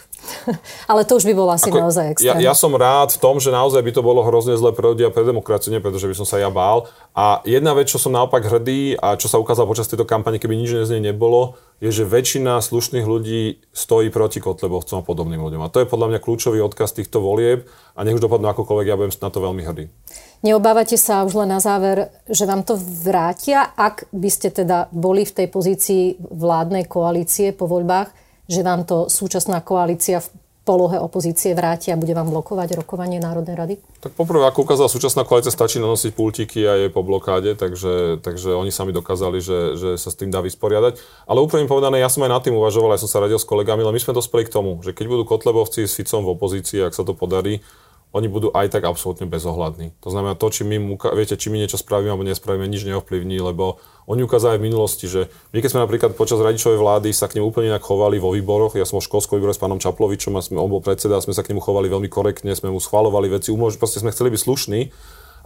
Ale 0.91 1.01
to 1.01 1.17
už 1.17 1.25
by 1.25 1.33
bolo 1.33 1.49
asi 1.49 1.73
Ako, 1.73 1.81
naozaj 1.81 2.13
extrém. 2.13 2.37
Ja, 2.37 2.37
ja 2.37 2.53
som 2.53 2.69
rád 2.77 3.17
v 3.17 3.19
tom, 3.25 3.41
že 3.41 3.49
naozaj 3.49 3.81
by 3.81 3.89
to 3.89 4.05
bolo 4.05 4.21
hrozne 4.21 4.53
zle 4.53 4.69
pre 4.69 4.85
ľudí 4.93 5.01
a 5.01 5.09
pre 5.09 5.25
demokraciu, 5.25 5.73
nie 5.73 5.81
pretože 5.81 6.05
by 6.05 6.13
som 6.13 6.29
sa 6.29 6.37
ja 6.37 6.53
bál. 6.53 6.85
A 7.17 7.41
jedna 7.41 7.73
vec, 7.73 7.89
čo 7.89 7.97
som 7.97 8.13
naopak 8.13 8.45
hrdý 8.45 9.01
a 9.01 9.17
čo 9.17 9.25
sa 9.25 9.41
ukázalo 9.41 9.65
počas 9.65 9.89
tejto 9.89 10.05
kampane, 10.05 10.37
keby 10.37 10.53
nič 10.61 10.77
z 10.85 10.93
nej 10.93 11.09
nebolo, 11.09 11.57
je, 11.81 11.89
že 11.89 12.05
väčšina 12.05 12.61
slušných 12.61 13.09
ľudí 13.09 13.65
stojí 13.73 14.13
proti 14.13 14.37
Kotlebovcom 14.37 15.01
a 15.01 15.07
podobným 15.09 15.41
ľuďom. 15.41 15.65
A 15.65 15.73
to 15.73 15.81
je 15.81 15.89
podľa 15.89 16.13
mňa 16.13 16.19
kľúčový 16.21 16.61
odkaz 16.61 16.93
týchto 16.93 17.17
volieb 17.17 17.65
a 17.97 18.05
nech 18.05 18.13
už 18.13 18.21
dopadnú 18.21 18.45
akokoľvek, 18.53 18.85
ja 18.85 18.93
budem 18.93 19.09
na 19.09 19.29
to 19.33 19.39
veľmi 19.41 19.65
hrdý. 19.65 19.89
Neobávate 20.39 20.95
sa 20.95 21.27
už 21.27 21.35
len 21.43 21.51
na 21.51 21.59
záver, 21.59 22.15
že 22.31 22.47
vám 22.47 22.63
to 22.63 22.79
vrátia, 22.79 23.75
ak 23.75 24.07
by 24.15 24.29
ste 24.31 24.47
teda 24.55 24.87
boli 24.95 25.27
v 25.27 25.35
tej 25.35 25.47
pozícii 25.51 26.03
vládnej 26.31 26.87
koalície 26.87 27.51
po 27.51 27.67
voľbách, 27.67 28.15
že 28.47 28.63
vám 28.63 28.87
to 28.87 29.11
súčasná 29.11 29.59
koalícia 29.59 30.23
v 30.23 30.31
polohe 30.63 30.95
opozície 31.01 31.51
vráti 31.51 31.89
a 31.91 31.99
bude 31.99 32.15
vám 32.15 32.31
blokovať 32.31 32.77
rokovanie 32.77 33.19
Národnej 33.19 33.57
rady? 33.57 33.75
Tak 33.99 34.15
poprvé, 34.15 34.47
ako 34.47 34.63
ukázala 34.63 34.87
súčasná 34.87 35.27
koalícia, 35.27 35.51
stačí 35.51 35.81
nanosiť 35.81 36.15
pultíky 36.15 36.63
a 36.63 36.87
je 36.87 36.93
po 36.93 37.03
blokáde, 37.03 37.57
takže, 37.59 38.23
takže 38.23 38.55
oni 38.55 38.71
sami 38.71 38.95
dokázali, 38.95 39.43
že, 39.43 39.75
že 39.75 39.89
sa 39.99 40.07
s 40.07 40.15
tým 40.15 40.31
dá 40.31 40.39
vysporiadať. 40.39 41.27
Ale 41.27 41.43
úplne 41.43 41.67
povedané, 41.67 41.99
ja 41.99 42.07
som 42.07 42.23
aj 42.23 42.31
nad 42.31 42.43
tým 42.45 42.55
uvažoval, 42.55 42.95
ja 42.95 43.01
som 43.01 43.11
sa 43.11 43.19
radil 43.19 43.41
s 43.41 43.49
kolegami, 43.49 43.83
ale 43.83 43.91
my 43.91 43.99
sme 43.99 44.15
dospeli 44.15 44.47
k 44.47 44.53
tomu, 44.55 44.79
že 44.85 44.95
keď 44.95 45.05
budú 45.09 45.23
Kotlebovci 45.27 45.83
s 45.83 45.99
Ficom 45.99 46.23
v 46.23 46.37
opozícii, 46.37 46.85
ak 46.85 46.95
sa 46.95 47.03
to 47.03 47.11
podarí, 47.11 47.59
oni 48.09 48.25
budú 48.25 48.49
aj 48.49 48.73
tak 48.73 48.89
absolútne 48.89 49.29
bezohľadní. 49.29 49.93
To 50.01 50.09
znamená, 50.09 50.33
to, 50.33 50.49
či 50.49 50.65
my, 50.65 50.97
viete, 51.13 51.37
či 51.37 51.53
my 51.53 51.61
niečo 51.61 51.77
spravíme 51.77 52.09
alebo 52.09 52.25
nespravíme, 52.25 52.65
nič 52.65 52.81
neovplyvní, 52.89 53.37
lebo 53.37 53.77
oni 54.09 54.25
ukázali 54.25 54.57
v 54.57 54.65
minulosti, 54.73 55.05
že 55.05 55.29
my 55.53 55.61
keď 55.61 55.69
sme 55.69 55.85
napríklad 55.85 56.17
počas 56.17 56.41
radičovej 56.41 56.81
vlády 56.81 57.13
sa 57.13 57.29
k 57.29 57.37
nemu 57.37 57.53
úplne 57.53 57.69
inak 57.69 57.85
chovali 57.85 58.17
vo 58.17 58.33
výboroch, 58.33 58.73
ja 58.73 58.89
som 58.89 58.97
o 58.97 59.05
školskom 59.05 59.37
výbore 59.37 59.53
s 59.53 59.61
pánom 59.61 59.77
Čaplovičom 59.77 60.33
a 60.33 60.41
sme, 60.41 60.57
on 60.57 60.73
bol 60.73 60.81
predseda, 60.81 61.21
sme 61.21 61.37
sa 61.37 61.45
k 61.45 61.53
nemu 61.53 61.61
chovali 61.61 61.85
veľmi 61.85 62.09
korektne, 62.09 62.49
sme 62.57 62.73
mu 62.73 62.81
schvalovali 62.81 63.29
veci, 63.29 63.53
umož- 63.53 63.77
proste 63.77 64.01
sme 64.01 64.09
chceli 64.09 64.33
byť 64.33 64.41
slušní, 64.41 64.79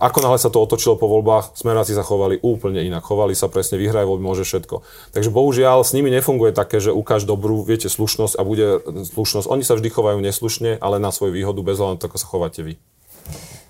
ako 0.03 0.19
náhle 0.19 0.35
sa 0.35 0.51
to 0.51 0.59
otočilo 0.59 0.99
po 0.99 1.07
voľbách, 1.07 1.55
smeráci 1.55 1.95
sa 1.95 2.03
chovali 2.03 2.35
úplne 2.43 2.83
inak. 2.83 3.07
Chovali 3.07 3.31
sa 3.31 3.47
presne, 3.47 3.79
vyhraj 3.79 4.03
voľby, 4.03 4.19
môže 4.19 4.43
všetko. 4.43 4.83
Takže 5.15 5.31
bohužiaľ 5.31 5.87
s 5.87 5.95
nimi 5.95 6.11
nefunguje 6.11 6.51
také, 6.51 6.83
že 6.83 6.91
ukáž 6.91 7.23
dobrú, 7.23 7.63
viete, 7.63 7.87
slušnosť 7.87 8.35
a 8.35 8.43
bude 8.43 8.83
slušnosť. 9.07 9.47
Oni 9.47 9.63
sa 9.63 9.79
vždy 9.79 9.87
chovajú 9.87 10.19
neslušne, 10.19 10.75
ale 10.83 10.99
na 10.99 11.15
svoju 11.15 11.31
výhodu, 11.31 11.63
bez 11.63 11.79
hľadu 11.79 12.03
ako 12.03 12.17
sa 12.19 12.27
chováte 12.27 12.59
vy. 12.67 12.75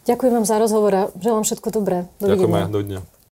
Ďakujem 0.10 0.34
vám 0.42 0.46
za 0.50 0.58
rozhovor 0.58 0.92
a 0.92 1.04
želám 1.22 1.46
všetko 1.46 1.70
dobré. 1.70 2.10
Dovidenia. 2.18 2.34
Ďakujem 2.34 2.54
aj, 2.58 2.74
dovidenia. 2.74 3.02